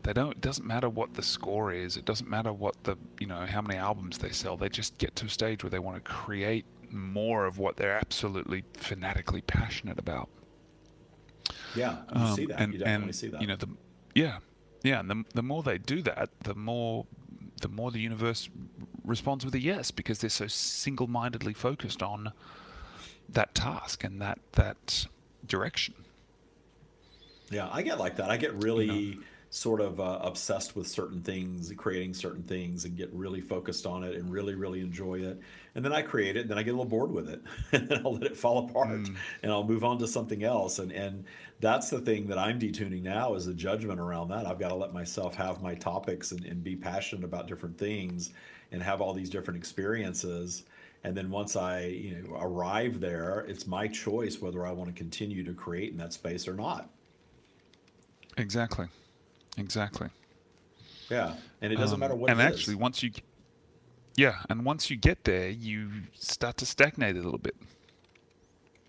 [0.03, 0.31] they don't.
[0.31, 1.97] It doesn't matter what the score is.
[1.97, 4.55] It doesn't matter what the you know how many albums they sell.
[4.55, 7.97] They just get to a stage where they want to create more of what they're
[7.97, 10.29] absolutely fanatically passionate about.
[11.75, 12.59] Yeah, you Um, see that.
[12.61, 13.41] and, you definitely and, see that.
[13.41, 13.67] You know, the
[14.15, 14.37] yeah,
[14.83, 17.05] yeah, and the the more they do that, the more
[17.61, 18.49] the more the universe
[19.03, 22.31] responds with a yes because they're so single-mindedly focused on
[23.29, 25.07] that task and that that
[25.45, 25.93] direction.
[27.49, 28.29] Yeah, I get like that.
[28.29, 29.19] I get really
[29.53, 34.03] sort of uh, obsessed with certain things, creating certain things, and get really focused on
[34.03, 35.39] it and really, really enjoy it.
[35.75, 37.39] And then I create it, and then I get a little bored with it,
[37.71, 38.89] and then I'll let it fall apart,
[39.43, 40.79] and I'll move on to something else.
[40.79, 41.25] And and
[41.59, 44.47] that's the thing that I'm detuning now is the judgment around that.
[44.47, 48.31] I've got to let myself have my topics and, and be passionate about different things,
[48.73, 50.63] and have all these different experiences.
[51.05, 54.95] And then once I you know arrive there, it's my choice whether I want to
[54.95, 56.89] continue to create in that space or not.
[58.37, 58.87] Exactly,
[59.57, 60.09] exactly.
[61.09, 62.31] Yeah, and it doesn't Um, matter what.
[62.31, 62.79] and it actually, is.
[62.79, 63.11] once you,
[64.15, 67.55] yeah, and once you get there, you start to stagnate a little bit.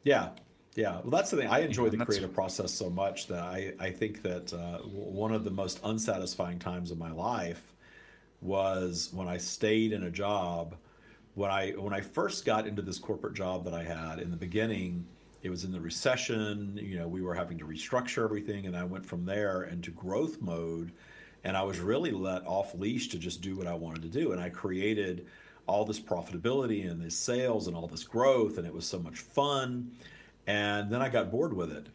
[0.05, 0.30] yeah,
[0.76, 1.01] yeah.
[1.03, 1.49] Well, that's the thing.
[1.49, 5.32] I enjoy and the creative process so much that I I think that uh, one
[5.32, 7.74] of the most unsatisfying times of my life
[8.45, 10.77] was when I stayed in a job.
[11.35, 14.37] When I when I first got into this corporate job that I had in the
[14.37, 15.05] beginning,
[15.43, 16.79] it was in the recession.
[16.81, 20.41] You know, we were having to restructure everything, and I went from there into growth
[20.41, 20.93] mode.
[21.43, 24.33] And I was really let off leash to just do what I wanted to do.
[24.33, 25.27] And I created
[25.67, 29.19] all this profitability and this sales and all this growth, and it was so much
[29.19, 29.91] fun.
[30.47, 31.89] And then I got bored with it.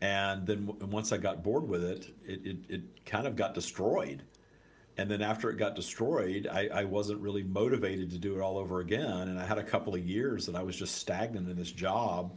[0.00, 4.22] And then once I got bored with it, it, it, it kind of got destroyed
[4.98, 8.56] And then after it got destroyed, I, I wasn't really motivated to do it all
[8.56, 9.28] over again.
[9.28, 12.36] And I had a couple of years that I was just stagnant in this job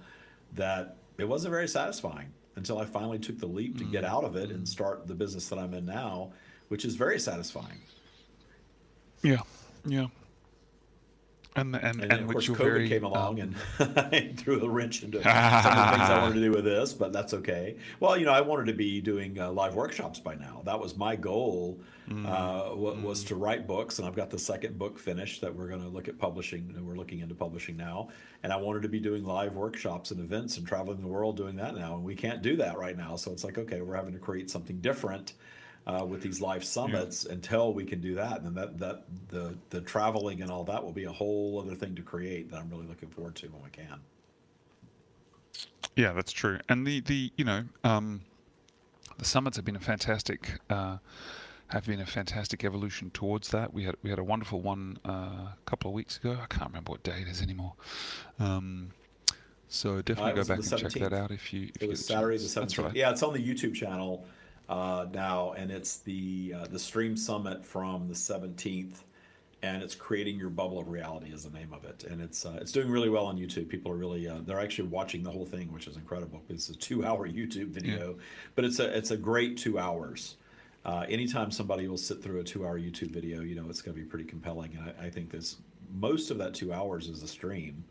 [0.55, 4.09] that it wasn't very satisfying until I finally took the leap to get mm.
[4.09, 4.67] out of it and mm.
[4.67, 6.33] start the business that I'm in now,
[6.67, 7.79] which is very satisfying.
[9.21, 9.41] Yeah,
[9.85, 10.07] yeah.
[11.55, 13.55] And and, And, and, of course, COVID very, came along um,
[14.11, 16.93] and threw a wrench into some of the things I wanted to do with this,
[16.93, 17.75] but that's okay.
[17.99, 20.61] Well, you know, I wanted to be doing uh, live workshops by now.
[20.65, 21.79] That was my goal.
[22.09, 25.53] Mm, Uh, wa- was to write books, and I've got the second book finished that
[25.53, 26.71] we're going to look at publishing.
[26.75, 28.09] and We're looking into publishing now,
[28.43, 31.55] and I wanted to be doing live workshops and events and traveling the world doing
[31.57, 33.15] that now, and we can't do that right now.
[33.15, 35.33] So it's like, okay, we're having to create something different
[35.89, 38.41] uh, with these live summits until we can do that.
[38.41, 41.75] And then that that the the traveling and all that will be a whole other
[41.75, 43.99] thing to create that I'm really looking forward to when we can.
[45.95, 46.59] Yeah, that's true.
[46.69, 48.21] And the the you know um,
[49.17, 50.97] the summits have been a fantastic uh,
[51.67, 53.73] have been a fantastic evolution towards that.
[53.73, 56.37] We had we had a wonderful one uh, a couple of weeks ago.
[56.41, 57.73] I can't remember what day it is anymore.
[58.39, 58.91] Um,
[59.67, 61.69] so definitely Uh, go back and check that out if you.
[61.75, 62.43] If It was Saturday the.
[62.45, 62.83] 17th.
[62.85, 62.95] right.
[62.95, 64.25] Yeah, it's on the YouTube channel
[64.69, 69.01] uh, now, and it's the uh, the Stream Summit from the 17th,
[69.63, 72.57] and it's creating your bubble of reality is the name of it, and it's uh,
[72.61, 73.67] it's doing really well on YouTube.
[73.67, 76.41] People are really uh, they're actually watching the whole thing, which is incredible.
[76.47, 78.15] Because it's a two hour YouTube video,
[78.55, 80.35] but it's a it's a great two hours.
[80.85, 83.97] Uh, anytime somebody will sit through a two hour YouTube video, you know it's going
[83.97, 85.57] to be pretty compelling, and I, I think this
[85.99, 87.83] most of that two hours is a stream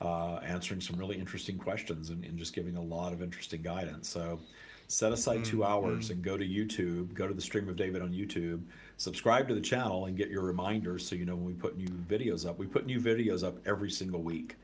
[0.00, 4.08] uh, answering some really interesting questions and, and just giving a lot of interesting guidance.
[4.08, 4.40] So
[4.90, 8.12] set aside two hours and go to YouTube, go to the Stream of David on
[8.12, 8.62] YouTube,
[8.96, 11.86] subscribe to the channel, and get your reminders so you know when we put new
[11.86, 12.58] videos up.
[12.58, 14.56] We put new videos up every single week.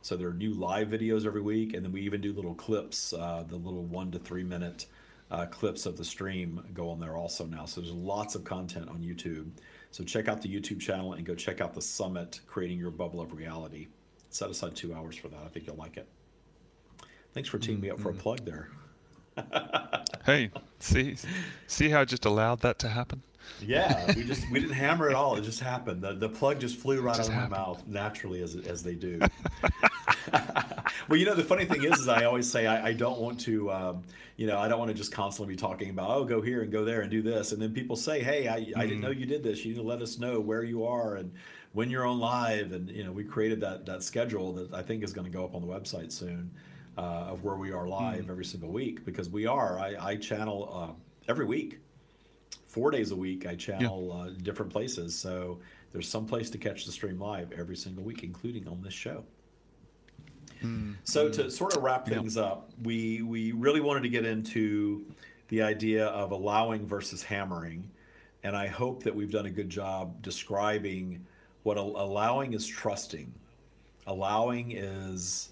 [0.00, 3.12] So there are new live videos every week, and then we even do little clips,
[3.12, 4.86] uh, the little one to three minute
[5.30, 7.66] uh, clips of the stream go on there also now.
[7.66, 9.50] So there's lots of content on YouTube.
[9.90, 13.20] So check out the YouTube channel and go check out the summit, Creating Your Bubble
[13.20, 13.88] of Reality.
[14.30, 15.40] Set aside two hours for that.
[15.44, 16.08] I think you'll like it.
[17.34, 18.70] Thanks for teeing me up for a plug there.
[20.24, 21.16] Hey, see
[21.66, 23.22] see how I just allowed that to happen?
[23.60, 25.36] Yeah, we just we didn't hammer it all.
[25.36, 26.02] It just happened.
[26.02, 27.50] The the plug just flew right Just out of happened.
[27.52, 29.20] my mouth naturally as as they do.
[31.08, 33.38] well, you know the funny thing is, is I always say I, I don't want
[33.40, 34.02] to, um,
[34.36, 36.72] you know, I don't want to just constantly be talking about oh go here and
[36.72, 39.26] go there and do this, and then people say hey I, I didn't know you
[39.26, 39.64] did this.
[39.64, 41.30] You need to let us know where you are and
[41.72, 45.04] when you're on live, and you know we created that that schedule that I think
[45.04, 46.50] is going to go up on the website soon.
[46.96, 49.80] Uh, of where we are live every single week because we are.
[49.80, 50.92] I, I channel uh,
[51.28, 51.80] every week.
[52.68, 55.16] Four days a week i channel uh, different places.
[55.18, 55.58] So
[55.90, 59.24] there's some place to catch the stream live every single week including on this show.
[61.04, 62.14] So to sort of wrap Yeah.
[62.20, 65.04] things up we we really wanted to get into
[65.48, 67.90] the idea of allowing versus hammering
[68.44, 71.24] and i hope that we've done a good job describing
[71.64, 73.30] what al- allowing is trusting.
[74.06, 75.50] Allowing is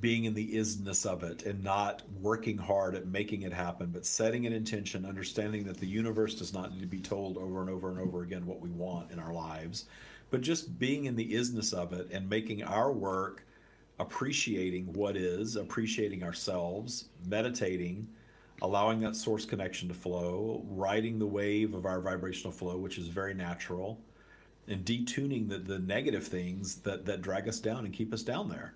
[0.00, 4.06] being in the isness of it and not working hard at making it happen, but
[4.06, 7.70] setting an intention, understanding that the universe does not need to be told over and
[7.70, 9.86] over and over again what we want in our lives,
[10.30, 13.44] but just being in the isness of it and making our work
[13.98, 18.06] appreciating what is, appreciating ourselves, meditating,
[18.62, 23.08] allowing that source connection to flow, riding the wave of our vibrational flow, which is
[23.08, 23.98] very natural,
[24.68, 28.48] and detuning the, the negative things that, that drag us down and keep us down
[28.48, 28.74] there.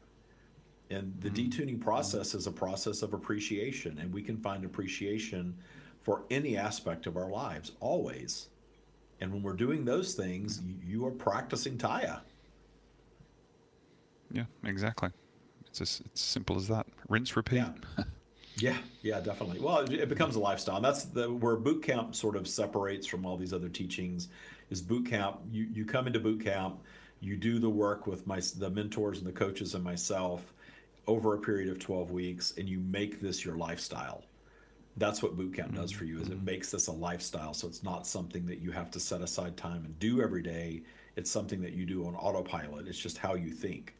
[0.92, 1.48] And the mm-hmm.
[1.48, 5.56] detuning process is a process of appreciation, and we can find appreciation
[6.00, 8.48] for any aspect of our lives, always.
[9.20, 12.20] And when we're doing those things, you, you are practicing Tya.
[14.32, 15.10] Yeah, exactly.
[15.66, 16.86] It's as, it's simple as that.
[17.08, 17.56] Rinse, repeat.
[17.56, 18.04] Yeah.
[18.56, 19.60] Yeah, yeah, definitely.
[19.60, 20.76] Well, it, it becomes a lifestyle.
[20.76, 24.28] And that's the where boot camp sort of separates from all these other teachings.
[24.68, 25.38] Is boot camp?
[25.50, 26.76] You you come into boot camp,
[27.20, 30.52] you do the work with my the mentors and the coaches and myself
[31.06, 34.24] over a period of 12 weeks, and you make this your lifestyle.
[34.96, 36.20] That's what boot camp does for you.
[36.20, 36.44] Is it mm-hmm.
[36.44, 37.54] makes this a lifestyle?
[37.54, 40.82] So it's not something that you have to set aside time and do every day.
[41.16, 42.86] It's something that you do on autopilot.
[42.86, 43.94] It's just how you think,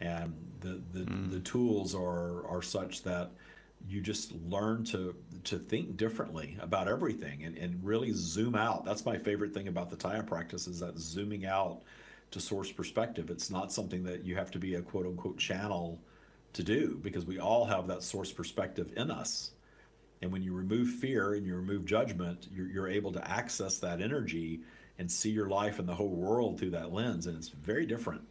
[0.00, 1.30] and the the, mm.
[1.30, 3.30] the tools are are such that
[3.88, 8.84] you just learn to to think differently about everything and, and really zoom out.
[8.84, 11.82] That's my favorite thing about the Tya practice is that zooming out
[12.30, 13.30] to source perspective.
[13.30, 16.00] It's not something that you have to be a quote unquote channel
[16.54, 19.52] to do because we all have that source perspective in us.
[20.22, 24.00] And when you remove fear and you remove judgment, you're, you're able to access that
[24.00, 24.60] energy
[24.98, 27.26] and see your life and the whole world through that lens.
[27.26, 28.22] And it's very different.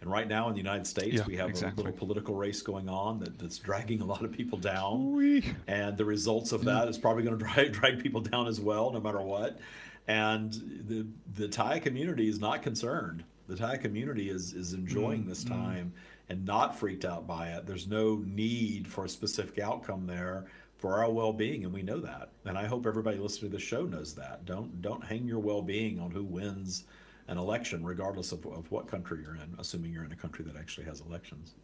[0.00, 1.82] And right now in the United States, Yeah, we have exactly.
[1.82, 5.12] a little political race going on that, that's dragging a lot of people down.
[5.12, 5.44] Whee!
[5.66, 8.90] And the results of that is probably going to drag, drag people down as well,
[8.90, 9.58] no matter what.
[10.06, 10.52] and
[10.86, 13.24] the the Tya community is not concerned.
[13.48, 15.30] The Tya community is is enjoying mm-hmm.
[15.30, 15.92] this time
[16.28, 17.66] and not freaked out by it.
[17.66, 20.46] There's no need for a specific outcome there
[20.78, 22.30] for our well-being, and we know that.
[22.44, 24.44] And I hope everybody listening to the show knows that.
[24.44, 26.84] Don't don't hang your well-being on who wins
[27.28, 30.56] an election, regardless of, of what country you're in, assuming you're in a country that
[30.56, 31.54] actually has elections.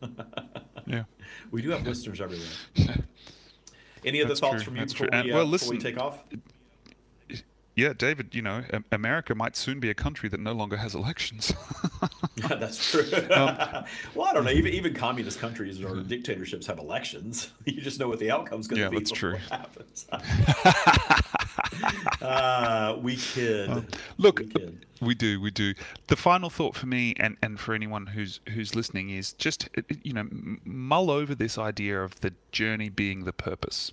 [0.86, 1.04] yeah,
[1.50, 2.48] we do have listeners everywhere.
[4.04, 4.64] Any other That's thoughts true.
[4.64, 6.24] from you before we, uh, well, listen, before we take off?
[7.78, 11.52] Yeah, David, you know, America might soon be a country that no longer has elections.
[12.36, 13.04] yeah, that's true.
[13.30, 13.56] Um,
[14.16, 14.50] well, I don't know.
[14.50, 16.08] Even even communist countries or mm-hmm.
[16.08, 17.52] dictatorships have elections.
[17.68, 18.96] You just know what the outcome's going to yeah, be.
[18.96, 19.36] Yeah, that's true.
[19.50, 20.06] happens.
[22.22, 23.70] uh, we kid.
[23.70, 24.86] Um, look, we, kid.
[25.02, 25.74] we do, we do.
[26.06, 29.68] The final thought for me, and, and for anyone who's who's listening, is just
[30.02, 30.26] you know
[30.64, 33.92] mull over this idea of the journey being the purpose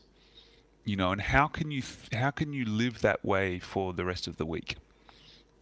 [0.86, 1.82] you know and how can you
[2.14, 4.78] how can you live that way for the rest of the week?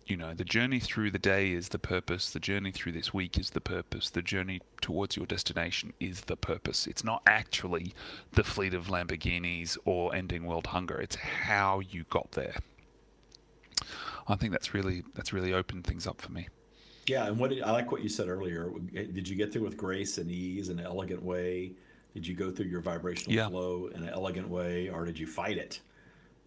[0.06, 3.38] You know the journey through the day is the purpose the journey through this week
[3.40, 6.86] is the purpose the journey towards your destination is the purpose.
[6.88, 7.94] It's not actually
[8.34, 11.00] the fleet of lamborghinis or ending world hunger.
[11.00, 12.56] It's how you got there.
[14.28, 16.50] I think that's really that's really opened things up for me.
[17.08, 18.70] Yeah and what did, i like what you said earlier.
[18.94, 21.76] Did you get there with grace and ease and elegant way
[22.14, 23.49] did you go through your vibrational yeah.
[23.49, 25.82] flow in an elegant way, or did you fight it?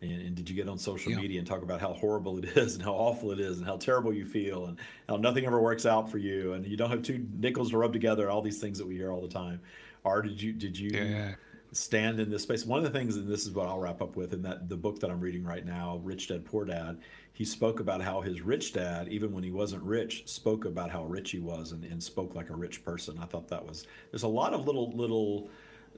[0.03, 1.19] And, and did you get on social yeah.
[1.19, 3.77] media and talk about how horrible it is and how awful it is and how
[3.77, 7.03] terrible you feel and how nothing ever works out for you and you don't have
[7.03, 8.31] two nickels to rub together?
[8.31, 9.61] All these things that we hear all the time.
[10.05, 11.35] Or did you did you yeah.
[11.73, 12.65] Stand in this space?
[12.65, 14.77] One of the things, and this is what I'll wrap up with, in that the
[14.77, 16.99] book that I'm reading right now, Rich Dad Poor Dad,
[17.33, 21.05] he spoke about how his rich dad, even when he wasn't rich, spoke about how
[21.05, 23.19] rich he was and, and spoke like a rich person.
[23.21, 25.51] I thought that was there's a lot of little little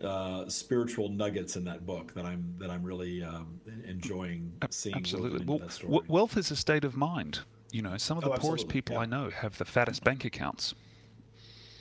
[0.02, 4.96] uh, spiritual nuggets in that book that I'm that I'm really um, enjoying seeing.
[4.96, 7.40] Absolutely, well, wealth is a state of mind.
[7.70, 9.02] You know, some of the oh, poorest people yeah.
[9.02, 10.74] I know have the fattest bank accounts.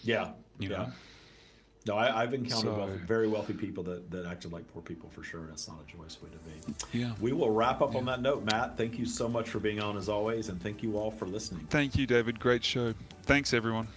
[0.03, 0.77] Yeah, you yeah.
[0.77, 0.91] know.
[1.87, 5.23] No, I, have encountered wealthy, very wealthy people that, that acted like poor people for
[5.23, 5.45] sure.
[5.47, 6.99] That's not a joyous way to be.
[6.99, 7.13] Yeah.
[7.21, 7.99] We will wrap up yeah.
[7.99, 8.77] on that note, Matt.
[8.77, 11.65] Thank you so much for being on as always, and thank you all for listening.
[11.69, 12.39] Thank you, David.
[12.39, 12.93] Great show.
[13.23, 13.87] Thanks, everyone.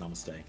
[0.00, 0.42] Namaste.